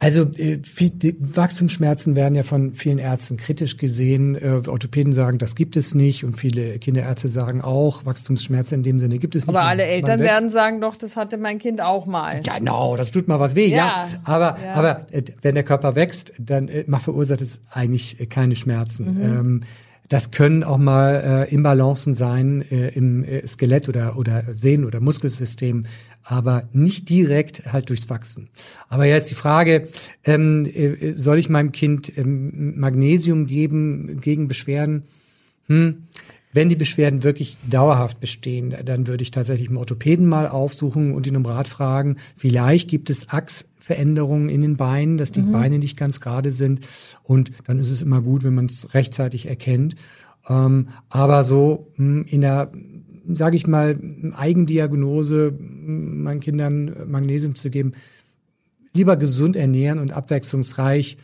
Also 0.00 0.22
äh, 0.38 0.58
viel, 0.62 0.92
Wachstumsschmerzen 1.18 2.14
werden 2.14 2.36
ja 2.36 2.44
von 2.44 2.72
vielen 2.72 2.98
Ärzten 2.98 3.36
kritisch 3.36 3.78
gesehen. 3.78 4.36
Äh, 4.36 4.68
Orthopäden 4.68 5.12
sagen, 5.12 5.38
das 5.38 5.56
gibt 5.56 5.76
es 5.76 5.94
nicht 5.94 6.24
und 6.24 6.38
viele 6.38 6.78
Kinderärzte 6.78 7.28
sagen 7.28 7.62
auch, 7.62 8.06
Wachstumsschmerzen 8.06 8.76
in 8.76 8.82
dem 8.84 9.00
Sinne 9.00 9.18
gibt 9.18 9.34
es 9.34 9.48
nicht. 9.48 9.56
Aber 9.56 9.66
alle 9.66 9.82
Eltern 9.82 10.20
werden 10.20 10.50
sagen, 10.50 10.80
doch, 10.80 10.94
das 10.94 11.16
hatte 11.16 11.36
mein 11.36 11.58
Kind 11.58 11.80
auch 11.80 12.06
mal. 12.06 12.42
Genau, 12.42 12.96
das 12.96 13.10
tut 13.10 13.26
mal 13.26 13.40
was 13.40 13.56
weh, 13.56 13.66
ja. 13.66 13.76
ja. 13.76 14.08
Aber, 14.22 14.56
ja. 14.62 14.74
aber 14.74 15.12
äh, 15.12 15.22
wenn 15.42 15.56
der 15.56 15.64
Körper 15.64 15.96
wächst, 15.96 16.32
dann 16.38 16.68
äh, 16.68 16.84
verursacht 17.00 17.40
es 17.40 17.60
eigentlich 17.72 18.20
äh, 18.20 18.26
keine 18.26 18.54
Schmerzen. 18.54 19.14
Mhm. 19.14 19.22
Ähm, 19.22 19.60
das 20.08 20.30
können 20.30 20.64
auch 20.64 20.78
mal 20.78 21.46
äh, 21.50 21.54
Imbalancen 21.54 22.14
sein 22.14 22.64
äh, 22.70 22.88
im 22.88 23.24
äh, 23.24 23.46
Skelett 23.46 23.88
oder, 23.88 24.16
oder 24.16 24.44
Sehnen- 24.52 24.84
oder 24.84 25.00
Muskelsystem, 25.00 25.84
aber 26.24 26.68
nicht 26.72 27.08
direkt 27.08 27.72
halt 27.72 27.90
durchs 27.90 28.08
Wachsen. 28.08 28.48
Aber 28.88 29.04
jetzt 29.04 29.30
die 29.30 29.34
Frage, 29.34 29.88
ähm, 30.24 30.64
äh, 30.64 31.12
soll 31.14 31.38
ich 31.38 31.48
meinem 31.48 31.72
Kind 31.72 32.16
ähm, 32.16 32.78
Magnesium 32.78 33.46
geben 33.46 34.20
gegen 34.20 34.48
Beschwerden? 34.48 35.04
Hm. 35.66 36.04
Wenn 36.52 36.70
die 36.70 36.76
Beschwerden 36.76 37.24
wirklich 37.24 37.58
dauerhaft 37.68 38.20
bestehen, 38.20 38.74
dann 38.84 39.06
würde 39.06 39.22
ich 39.22 39.30
tatsächlich 39.30 39.68
einen 39.68 39.76
Orthopäden 39.76 40.26
mal 40.26 40.48
aufsuchen 40.48 41.12
und 41.12 41.26
ihn 41.26 41.36
um 41.36 41.44
Rat 41.44 41.68
fragen. 41.68 42.16
Vielleicht 42.36 42.88
gibt 42.88 43.10
es 43.10 43.28
Achsveränderungen 43.88 44.48
in 44.48 44.60
den 44.60 44.76
Beinen, 44.76 45.16
dass 45.16 45.32
die 45.32 45.42
mhm. 45.42 45.52
Beine 45.52 45.78
nicht 45.78 45.96
ganz 45.96 46.20
gerade 46.20 46.50
sind. 46.50 46.80
Und 47.22 47.50
dann 47.66 47.78
ist 47.78 47.90
es 47.90 48.02
immer 48.02 48.22
gut, 48.22 48.44
wenn 48.44 48.54
man 48.54 48.66
es 48.66 48.94
rechtzeitig 48.94 49.48
erkennt. 49.48 49.94
Ähm, 50.48 50.88
aber 51.08 51.44
so 51.44 51.92
mh, 51.96 52.06
hm, 52.06 52.24
in 52.28 52.40
der, 52.42 52.72
sage 53.32 53.56
ich 53.56 53.66
mal, 53.66 53.98
Eigendiagnose 54.34 55.54
hm, 55.56 56.22
meinen 56.22 56.40
Kindern 56.40 56.94
Magnesium 57.06 57.54
zu 57.54 57.70
geben, 57.70 57.92
lieber 58.94 59.16
gesund 59.16 59.56
ernähren 59.56 59.98
und 59.98 60.12
abwechslungsreich, 60.12 61.16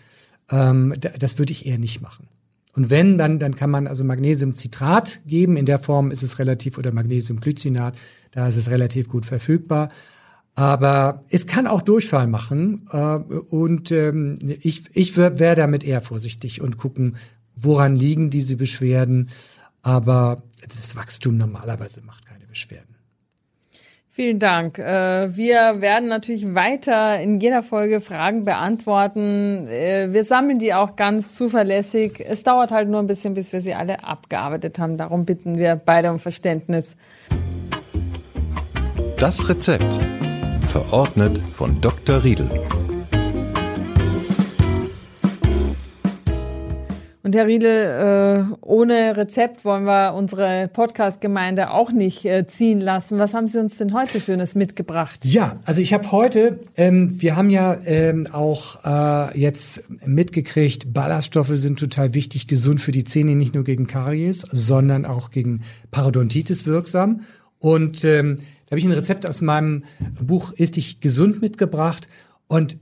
ähm, 0.50 0.94
das 1.18 1.38
würde 1.38 1.52
ich 1.52 1.66
eher 1.66 1.78
nicht 1.78 2.00
machen. 2.00 2.28
Und 2.76 2.90
wenn, 2.90 3.18
dann, 3.18 3.38
dann 3.38 3.54
kann 3.54 3.70
man 3.70 3.86
also 3.86 4.02
Magnesiumcitrat 4.02 5.20
geben. 5.26 5.56
In 5.56 5.64
der 5.64 5.78
Form 5.78 6.10
ist 6.10 6.24
es 6.24 6.40
relativ, 6.40 6.76
oder 6.76 6.92
Magnesiumglycinat, 6.92 7.96
da 8.32 8.48
ist 8.48 8.56
es 8.56 8.68
relativ 8.68 9.08
gut 9.08 9.26
verfügbar. 9.26 9.90
Aber 10.56 11.24
es 11.30 11.46
kann 11.46 11.66
auch 11.66 11.82
Durchfall 11.82 12.26
machen. 12.26 12.88
Äh, 12.92 12.96
und 12.96 13.90
ähm, 13.90 14.38
ich, 14.60 14.84
ich 14.92 15.16
wäre 15.16 15.56
damit 15.56 15.84
eher 15.84 16.00
vorsichtig 16.00 16.60
und 16.60 16.78
gucken, 16.78 17.16
woran 17.56 17.96
liegen 17.96 18.30
diese 18.30 18.56
Beschwerden. 18.56 19.30
Aber 19.82 20.42
das 20.76 20.96
Wachstum 20.96 21.36
normalerweise 21.36 22.02
macht 22.02 22.26
keine 22.26 22.46
Beschwerden. 22.46 22.94
Vielen 24.16 24.38
Dank. 24.38 24.78
Äh, 24.78 25.36
wir 25.36 25.80
werden 25.80 26.08
natürlich 26.08 26.54
weiter 26.54 27.20
in 27.20 27.40
jeder 27.40 27.64
Folge 27.64 28.00
Fragen 28.00 28.44
beantworten. 28.44 29.66
Äh, 29.66 30.12
wir 30.12 30.22
sammeln 30.22 30.60
die 30.60 30.72
auch 30.72 30.94
ganz 30.94 31.34
zuverlässig. 31.34 32.24
Es 32.24 32.44
dauert 32.44 32.70
halt 32.70 32.88
nur 32.88 33.00
ein 33.00 33.08
bisschen, 33.08 33.34
bis 33.34 33.52
wir 33.52 33.60
sie 33.60 33.74
alle 33.74 34.04
abgearbeitet 34.04 34.78
haben. 34.78 34.98
Darum 34.98 35.24
bitten 35.24 35.58
wir 35.58 35.74
beide 35.74 36.12
um 36.12 36.20
Verständnis. 36.20 36.94
Das 39.18 39.48
Rezept. 39.48 39.98
Verordnet 40.74 41.40
von 41.54 41.80
Dr. 41.80 42.24
Riedel. 42.24 42.50
Und 47.22 47.36
Herr 47.36 47.46
Riedel, 47.46 48.48
äh, 48.50 48.56
ohne 48.60 49.16
Rezept 49.16 49.64
wollen 49.64 49.84
wir 49.84 50.14
unsere 50.14 50.68
Podcast-Gemeinde 50.72 51.70
auch 51.70 51.92
nicht 51.92 52.24
äh, 52.24 52.48
ziehen 52.48 52.80
lassen. 52.80 53.20
Was 53.20 53.34
haben 53.34 53.46
Sie 53.46 53.60
uns 53.60 53.78
denn 53.78 53.94
heute 53.94 54.20
Schönes 54.20 54.56
mitgebracht? 54.56 55.24
Ja, 55.24 55.60
also 55.64 55.80
ich 55.80 55.94
habe 55.94 56.10
heute, 56.10 56.58
ähm, 56.76 57.20
wir 57.22 57.36
haben 57.36 57.50
ja 57.50 57.78
ähm, 57.84 58.26
auch 58.32 58.84
äh, 58.84 59.38
jetzt 59.38 59.84
mitgekriegt, 60.04 60.92
Ballaststoffe 60.92 61.52
sind 61.52 61.78
total 61.78 62.14
wichtig, 62.14 62.48
gesund 62.48 62.80
für 62.80 62.90
die 62.90 63.04
Zähne, 63.04 63.36
nicht 63.36 63.54
nur 63.54 63.62
gegen 63.62 63.86
Karies, 63.86 64.40
sondern 64.50 65.06
auch 65.06 65.30
gegen 65.30 65.60
Parodontitis 65.92 66.66
wirksam. 66.66 67.20
Und 67.60 68.04
ähm, 68.04 68.38
da 68.66 68.72
habe 68.72 68.78
ich 68.78 68.84
ein 68.84 68.92
Rezept 68.92 69.26
aus 69.26 69.40
meinem 69.40 69.84
Buch 70.20 70.52
Ist 70.52 70.76
dich 70.76 71.00
gesund 71.00 71.42
mitgebracht. 71.42 72.06
Und 72.46 72.78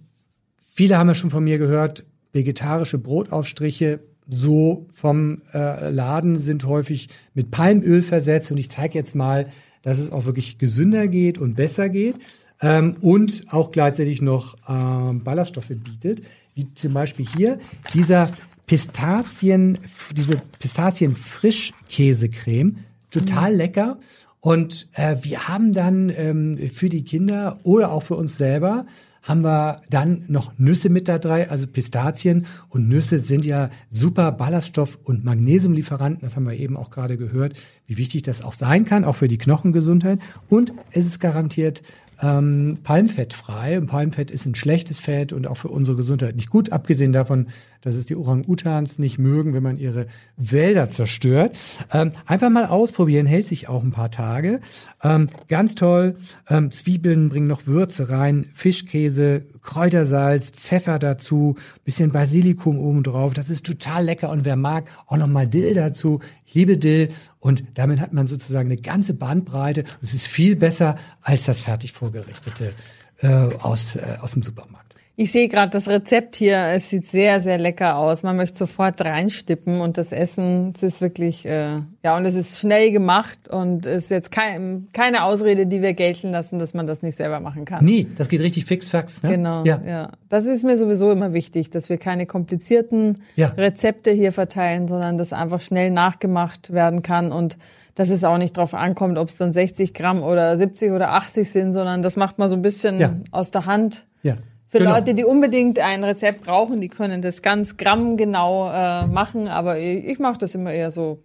viele 0.72 0.98
haben 0.98 1.08
ja 1.08 1.14
schon 1.14 1.30
von 1.30 1.44
mir 1.44 1.58
gehört, 1.58 2.04
vegetarische 2.32 2.98
Brotaufstriche 2.98 4.00
so 4.28 4.86
vom 4.92 5.42
äh, 5.52 5.90
Laden 5.90 6.38
sind 6.38 6.64
häufig 6.64 7.08
mit 7.34 7.50
Palmöl 7.50 8.02
versetzt 8.02 8.52
und 8.52 8.58
ich 8.58 8.70
zeige 8.70 8.98
jetzt 8.98 9.14
mal, 9.14 9.46
dass 9.82 9.98
es 9.98 10.10
auch 10.12 10.24
wirklich 10.26 10.58
gesünder 10.58 11.08
geht 11.08 11.38
und 11.38 11.56
besser 11.56 11.88
geht 11.88 12.16
ähm, 12.60 12.96
und 13.00 13.46
auch 13.50 13.72
gleichzeitig 13.72 14.22
noch 14.22 14.56
ähm, 14.68 15.24
Ballaststoffe 15.24 15.72
bietet, 15.74 16.22
wie 16.54 16.72
zum 16.74 16.94
Beispiel 16.94 17.26
hier 17.26 17.58
dieser 17.94 18.30
Pistazien, 18.66 19.78
diese 20.16 20.36
Pistazien-Frischkäsecreme, 20.58 22.78
total 23.10 23.54
lecker. 23.54 23.98
Und 24.44 24.88
äh, 24.94 25.18
wir 25.22 25.46
haben 25.46 25.72
dann 25.72 26.12
ähm, 26.16 26.58
für 26.68 26.88
die 26.88 27.04
Kinder 27.04 27.60
oder 27.62 27.92
auch 27.92 28.02
für 28.02 28.16
uns 28.16 28.36
selber 28.36 28.86
haben 29.22 29.42
wir 29.42 29.76
dann 29.88 30.24
noch 30.26 30.58
Nüsse 30.58 30.88
mit 30.88 31.06
da 31.06 31.20
drei, 31.20 31.48
also 31.48 31.68
Pistazien. 31.68 32.46
Und 32.68 32.88
Nüsse 32.88 33.20
sind 33.20 33.44
ja 33.44 33.70
super 33.88 34.30
Ballaststoff- 34.32 34.98
und 35.04 35.24
Magnesiumlieferanten. 35.24 36.22
Das 36.22 36.34
haben 36.34 36.46
wir 36.46 36.54
eben 36.54 36.76
auch 36.76 36.90
gerade 36.90 37.16
gehört, 37.16 37.52
wie 37.86 37.98
wichtig 37.98 38.22
das 38.22 38.42
auch 38.42 38.52
sein 38.52 38.84
kann, 38.84 39.04
auch 39.04 39.14
für 39.14 39.28
die 39.28 39.38
Knochengesundheit. 39.38 40.18
Und 40.48 40.72
es 40.90 41.06
ist 41.06 41.20
garantiert 41.20 41.84
ähm, 42.20 42.74
palmfettfrei. 42.82 43.78
Und 43.78 43.86
Palmfett 43.86 44.32
ist 44.32 44.46
ein 44.46 44.56
schlechtes 44.56 44.98
Fett 44.98 45.32
und 45.32 45.46
auch 45.46 45.56
für 45.56 45.68
unsere 45.68 45.96
Gesundheit 45.96 46.34
nicht 46.34 46.50
gut, 46.50 46.72
abgesehen 46.72 47.12
davon, 47.12 47.46
dass 47.82 47.94
es 47.94 48.06
die 48.06 48.16
Orang-Utans 48.16 48.98
nicht 48.98 49.18
mögen, 49.18 49.54
wenn 49.54 49.62
man 49.62 49.78
ihre 49.78 50.06
Wälder 50.36 50.90
zerstört. 50.90 51.56
Ähm, 51.92 52.12
einfach 52.26 52.50
mal 52.50 52.66
ausprobieren, 52.66 53.26
hält 53.26 53.46
sich 53.46 53.68
auch 53.68 53.82
ein 53.82 53.90
paar 53.90 54.10
Tage. 54.10 54.60
Ähm, 55.02 55.28
ganz 55.48 55.74
toll. 55.74 56.16
Ähm, 56.48 56.72
Zwiebeln 56.72 57.28
bringen 57.28 57.46
noch 57.46 57.66
Würze 57.66 58.08
rein, 58.08 58.46
Fischkäse, 58.54 59.44
Kräutersalz, 59.62 60.50
Pfeffer 60.50 60.98
dazu, 60.98 61.56
bisschen 61.84 62.12
Basilikum 62.12 62.78
oben 62.78 63.02
drauf. 63.02 63.34
Das 63.34 63.50
ist 63.50 63.66
total 63.66 64.04
lecker 64.04 64.30
und 64.30 64.44
wer 64.44 64.56
mag, 64.56 64.90
auch 65.06 65.16
noch 65.16 65.26
mal 65.28 65.46
Dill 65.46 65.74
dazu. 65.74 66.20
Ich 66.46 66.54
liebe 66.54 66.78
Dill 66.78 67.08
und 67.40 67.64
damit 67.74 68.00
hat 68.00 68.12
man 68.12 68.26
sozusagen 68.26 68.70
eine 68.70 68.80
ganze 68.80 69.14
Bandbreite. 69.14 69.84
Es 70.00 70.14
ist 70.14 70.26
viel 70.26 70.56
besser 70.56 70.96
als 71.20 71.44
das 71.44 71.60
fertig 71.60 71.92
vorgerichtete 71.92 72.72
äh, 73.18 73.28
aus, 73.28 73.96
äh, 73.96 74.18
aus 74.20 74.32
dem 74.32 74.42
Supermarkt. 74.42 74.91
Ich 75.14 75.30
sehe 75.30 75.48
gerade 75.48 75.70
das 75.70 75.88
Rezept 75.88 76.36
hier. 76.36 76.68
Es 76.68 76.88
sieht 76.88 77.06
sehr, 77.06 77.40
sehr 77.40 77.58
lecker 77.58 77.96
aus. 77.98 78.22
Man 78.22 78.36
möchte 78.36 78.56
sofort 78.56 79.04
reinstippen 79.04 79.82
und 79.82 79.98
das 79.98 80.10
Essen, 80.10 80.72
es 80.74 80.82
ist 80.82 81.00
wirklich, 81.02 81.44
äh, 81.44 81.80
ja, 82.02 82.16
und 82.16 82.24
es 82.24 82.34
ist 82.34 82.58
schnell 82.58 82.92
gemacht 82.92 83.48
und 83.50 83.84
ist 83.84 84.10
jetzt 84.10 84.32
kein, 84.32 84.88
keine 84.94 85.24
Ausrede, 85.24 85.66
die 85.66 85.82
wir 85.82 85.92
gelten 85.92 86.30
lassen, 86.30 86.58
dass 86.58 86.72
man 86.72 86.86
das 86.86 87.02
nicht 87.02 87.16
selber 87.16 87.40
machen 87.40 87.66
kann. 87.66 87.84
Nee, 87.84 88.06
das 88.16 88.30
geht 88.30 88.40
richtig 88.40 88.64
fix, 88.64 88.88
fax. 88.88 89.22
Ne? 89.22 89.30
Genau, 89.32 89.64
ja. 89.64 89.82
ja. 89.86 90.08
Das 90.30 90.46
ist 90.46 90.64
mir 90.64 90.78
sowieso 90.78 91.12
immer 91.12 91.34
wichtig, 91.34 91.68
dass 91.68 91.90
wir 91.90 91.98
keine 91.98 92.24
komplizierten 92.24 93.22
ja. 93.36 93.48
Rezepte 93.48 94.12
hier 94.12 94.32
verteilen, 94.32 94.88
sondern 94.88 95.18
dass 95.18 95.34
einfach 95.34 95.60
schnell 95.60 95.90
nachgemacht 95.90 96.72
werden 96.72 97.02
kann 97.02 97.32
und 97.32 97.58
dass 97.94 98.08
es 98.08 98.24
auch 98.24 98.38
nicht 98.38 98.56
drauf 98.56 98.72
ankommt, 98.72 99.18
ob 99.18 99.28
es 99.28 99.36
dann 99.36 99.52
60 99.52 99.92
Gramm 99.92 100.22
oder 100.22 100.56
70 100.56 100.92
oder 100.92 101.12
80 101.12 101.50
sind, 101.50 101.72
sondern 101.74 102.02
das 102.02 102.16
macht 102.16 102.38
man 102.38 102.48
so 102.48 102.54
ein 102.56 102.62
bisschen 102.62 102.98
ja. 102.98 103.14
aus 103.30 103.50
der 103.50 103.66
Hand. 103.66 104.06
Ja. 104.22 104.36
Für 104.72 104.78
genau. 104.78 104.94
Leute, 104.94 105.12
die 105.12 105.26
unbedingt 105.26 105.78
ein 105.80 106.02
Rezept 106.02 106.44
brauchen, 106.44 106.80
die 106.80 106.88
können 106.88 107.20
das 107.20 107.42
ganz 107.42 107.76
grammgenau 107.76 108.70
äh, 108.72 109.06
machen, 109.06 109.46
aber 109.46 109.78
ich, 109.78 110.06
ich 110.06 110.18
mache 110.18 110.38
das 110.38 110.54
immer 110.54 110.72
eher 110.72 110.90
so 110.90 111.22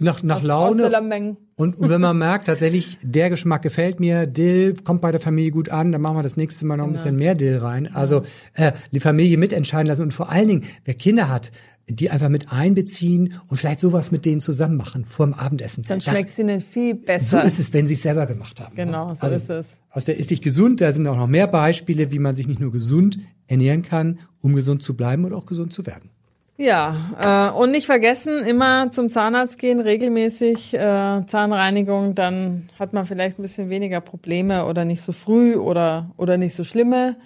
nach, 0.00 0.24
nach 0.24 0.38
aus, 0.38 0.42
Laune. 0.42 0.86
Aus 0.88 1.36
und, 1.54 1.78
und 1.78 1.88
wenn 1.88 2.00
man 2.00 2.18
merkt, 2.18 2.48
tatsächlich, 2.48 2.98
der 3.00 3.30
Geschmack 3.30 3.62
gefällt 3.62 4.00
mir, 4.00 4.26
Dill 4.26 4.74
kommt 4.82 5.02
bei 5.02 5.12
der 5.12 5.20
Familie 5.20 5.52
gut 5.52 5.68
an, 5.68 5.92
dann 5.92 6.00
machen 6.00 6.16
wir 6.16 6.24
das 6.24 6.36
nächste 6.36 6.66
Mal 6.66 6.78
noch 6.78 6.84
ein 6.84 6.88
genau. 6.88 7.00
bisschen 7.00 7.14
mehr 7.14 7.36
Dill 7.36 7.58
rein. 7.58 7.88
Also 7.94 8.22
äh, 8.54 8.72
die 8.90 8.98
Familie 8.98 9.36
mitentscheiden 9.36 9.86
lassen 9.86 10.02
und 10.02 10.12
vor 10.12 10.28
allen 10.28 10.48
Dingen, 10.48 10.64
wer 10.84 10.94
Kinder 10.94 11.28
hat, 11.28 11.52
die 11.96 12.10
einfach 12.10 12.28
mit 12.28 12.52
einbeziehen 12.52 13.34
und 13.48 13.56
vielleicht 13.56 13.80
sowas 13.80 14.10
mit 14.10 14.24
denen 14.24 14.40
zusammen 14.40 14.76
machen 14.76 15.04
vor 15.04 15.26
dem 15.26 15.34
Abendessen. 15.34 15.84
Dann 15.86 16.00
schmeckt 16.00 16.30
es 16.30 16.38
ihnen 16.38 16.60
viel 16.60 16.94
besser. 16.94 17.40
So 17.40 17.46
ist 17.46 17.58
es, 17.58 17.72
wenn 17.72 17.86
sie 17.86 17.94
es 17.94 18.02
selber 18.02 18.26
gemacht 18.26 18.60
haben. 18.60 18.74
Genau, 18.76 19.14
so 19.14 19.22
also 19.22 19.36
ist 19.36 19.50
es. 19.50 19.76
Aus 19.90 20.04
der 20.04 20.16
Ist 20.16 20.30
dich 20.30 20.42
gesund, 20.42 20.80
da 20.80 20.92
sind 20.92 21.06
auch 21.06 21.16
noch 21.16 21.26
mehr 21.26 21.46
Beispiele, 21.46 22.12
wie 22.12 22.18
man 22.18 22.34
sich 22.34 22.46
nicht 22.46 22.60
nur 22.60 22.72
gesund 22.72 23.18
ernähren 23.46 23.82
kann, 23.82 24.20
um 24.40 24.54
gesund 24.54 24.82
zu 24.82 24.94
bleiben 24.94 25.24
und 25.24 25.32
auch 25.32 25.46
gesund 25.46 25.72
zu 25.72 25.86
werden. 25.86 26.10
Ja, 26.56 27.50
äh, 27.52 27.58
und 27.58 27.70
nicht 27.70 27.86
vergessen, 27.86 28.44
immer 28.44 28.92
zum 28.92 29.08
Zahnarzt 29.08 29.58
gehen, 29.58 29.80
regelmäßig 29.80 30.74
äh, 30.74 31.24
Zahnreinigung, 31.26 32.14
dann 32.14 32.68
hat 32.78 32.92
man 32.92 33.06
vielleicht 33.06 33.38
ein 33.38 33.42
bisschen 33.42 33.70
weniger 33.70 34.02
Probleme 34.02 34.66
oder 34.66 34.84
nicht 34.84 35.00
so 35.00 35.12
früh 35.12 35.54
oder, 35.54 36.10
oder 36.18 36.36
nicht 36.36 36.54
so 36.54 36.62
schlimme 36.62 37.16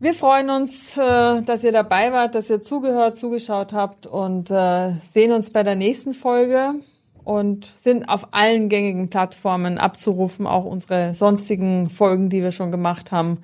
wir 0.00 0.14
freuen 0.14 0.50
uns, 0.50 0.96
äh, 0.96 1.42
dass 1.42 1.64
ihr 1.64 1.72
dabei 1.72 2.12
wart, 2.12 2.34
dass 2.34 2.50
ihr 2.50 2.62
zugehört, 2.62 3.18
zugeschaut 3.18 3.72
habt 3.72 4.06
und 4.06 4.50
äh, 4.50 4.92
sehen 5.00 5.32
uns 5.32 5.50
bei 5.50 5.62
der 5.62 5.74
nächsten 5.74 6.14
Folge 6.14 6.74
und 7.24 7.64
sind 7.64 8.08
auf 8.08 8.28
allen 8.32 8.68
gängigen 8.68 9.10
Plattformen 9.10 9.78
abzurufen, 9.78 10.46
auch 10.46 10.64
unsere 10.64 11.14
sonstigen 11.14 11.90
Folgen, 11.90 12.28
die 12.28 12.42
wir 12.42 12.52
schon 12.52 12.70
gemacht 12.70 13.12
haben 13.12 13.38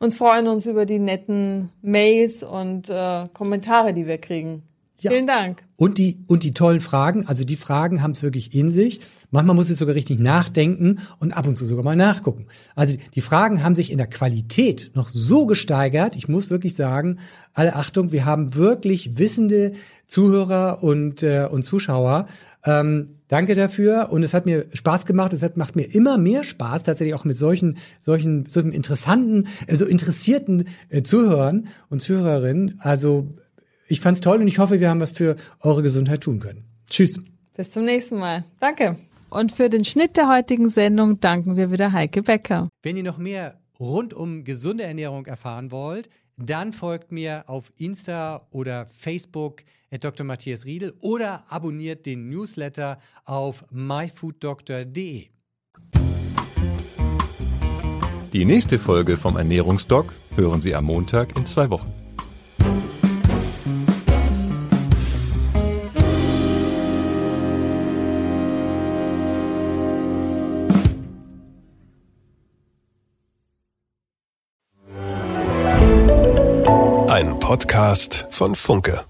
und 0.00 0.14
freuen 0.14 0.48
uns 0.48 0.66
über 0.66 0.84
die 0.86 0.98
netten 0.98 1.70
Mails 1.82 2.42
und 2.42 2.90
äh, 2.90 3.28
Kommentare, 3.32 3.94
die 3.94 4.06
wir 4.06 4.18
kriegen. 4.18 4.62
Ja. 5.00 5.10
Vielen 5.10 5.26
Dank. 5.26 5.64
Und 5.76 5.96
die, 5.96 6.18
und 6.26 6.42
die 6.42 6.52
tollen 6.52 6.80
Fragen, 6.80 7.26
also 7.26 7.42
die 7.42 7.56
Fragen 7.56 8.02
haben 8.02 8.10
es 8.10 8.22
wirklich 8.22 8.54
in 8.54 8.70
sich. 8.70 9.00
Manchmal 9.30 9.56
muss 9.56 9.70
es 9.70 9.78
sogar 9.78 9.94
richtig 9.94 10.20
nachdenken 10.20 10.98
und 11.20 11.32
ab 11.32 11.46
und 11.46 11.56
zu 11.56 11.64
sogar 11.64 11.84
mal 11.84 11.96
nachgucken. 11.96 12.46
Also 12.74 12.98
die 13.14 13.22
Fragen 13.22 13.62
haben 13.64 13.74
sich 13.74 13.90
in 13.90 13.96
der 13.96 14.06
Qualität 14.06 14.90
noch 14.94 15.08
so 15.08 15.46
gesteigert. 15.46 16.16
Ich 16.16 16.28
muss 16.28 16.50
wirklich 16.50 16.74
sagen, 16.74 17.18
alle 17.54 17.76
Achtung, 17.76 18.12
wir 18.12 18.26
haben 18.26 18.54
wirklich 18.54 19.16
wissende 19.18 19.72
Zuhörer 20.06 20.82
und, 20.82 21.22
äh, 21.22 21.48
und 21.50 21.64
Zuschauer. 21.64 22.26
Ähm, 22.64 23.16
danke 23.28 23.54
dafür 23.54 24.08
und 24.10 24.22
es 24.22 24.34
hat 24.34 24.44
mir 24.44 24.66
Spaß 24.74 25.06
gemacht. 25.06 25.32
Es 25.32 25.42
hat, 25.42 25.56
macht 25.56 25.76
mir 25.76 25.94
immer 25.94 26.18
mehr 26.18 26.44
Spaß, 26.44 26.82
tatsächlich 26.82 27.14
auch 27.14 27.24
mit 27.24 27.38
solchen, 27.38 27.78
solchen, 28.00 28.46
solchen 28.46 28.72
interessanten, 28.72 29.46
äh, 29.66 29.76
so 29.76 29.86
interessierten 29.86 30.68
äh, 30.90 31.02
Zuhörern 31.02 31.68
und 31.88 32.02
Zuhörerinnen. 32.02 32.80
Also 32.80 33.28
ich 33.90 34.00
fand's 34.00 34.20
toll 34.20 34.40
und 34.40 34.46
ich 34.46 34.58
hoffe, 34.58 34.80
wir 34.80 34.88
haben 34.88 35.00
was 35.00 35.10
für 35.10 35.36
eure 35.60 35.82
Gesundheit 35.82 36.20
tun 36.20 36.38
können. 36.38 36.64
Tschüss. 36.88 37.20
Bis 37.56 37.72
zum 37.72 37.84
nächsten 37.84 38.18
Mal. 38.18 38.44
Danke. 38.60 38.96
Und 39.30 39.52
für 39.52 39.68
den 39.68 39.84
Schnitt 39.84 40.16
der 40.16 40.28
heutigen 40.28 40.70
Sendung 40.70 41.20
danken 41.20 41.56
wir 41.56 41.70
wieder 41.70 41.92
Heike 41.92 42.22
Becker. 42.22 42.68
Wenn 42.82 42.96
ihr 42.96 43.02
noch 43.02 43.18
mehr 43.18 43.58
rund 43.78 44.14
um 44.14 44.44
gesunde 44.44 44.84
Ernährung 44.84 45.26
erfahren 45.26 45.72
wollt, 45.72 46.08
dann 46.36 46.72
folgt 46.72 47.10
mir 47.10 47.44
auf 47.48 47.72
Insta 47.76 48.46
oder 48.50 48.86
Facebook 48.96 49.62
at 49.90 50.04
Dr. 50.04 50.24
Matthias 50.24 50.64
Riedel 50.64 50.94
oder 51.00 51.44
abonniert 51.48 52.06
den 52.06 52.28
Newsletter 52.28 52.98
auf 53.24 53.64
myfooddoctor.de. 53.72 55.26
Die 58.32 58.44
nächste 58.44 58.78
Folge 58.78 59.16
vom 59.16 59.36
Ernährungsdoc 59.36 60.14
hören 60.36 60.60
Sie 60.60 60.76
am 60.76 60.84
Montag 60.84 61.36
in 61.36 61.44
zwei 61.44 61.68
Wochen. 61.70 61.92
Podcast 77.50 78.28
von 78.30 78.54
Funke. 78.54 79.09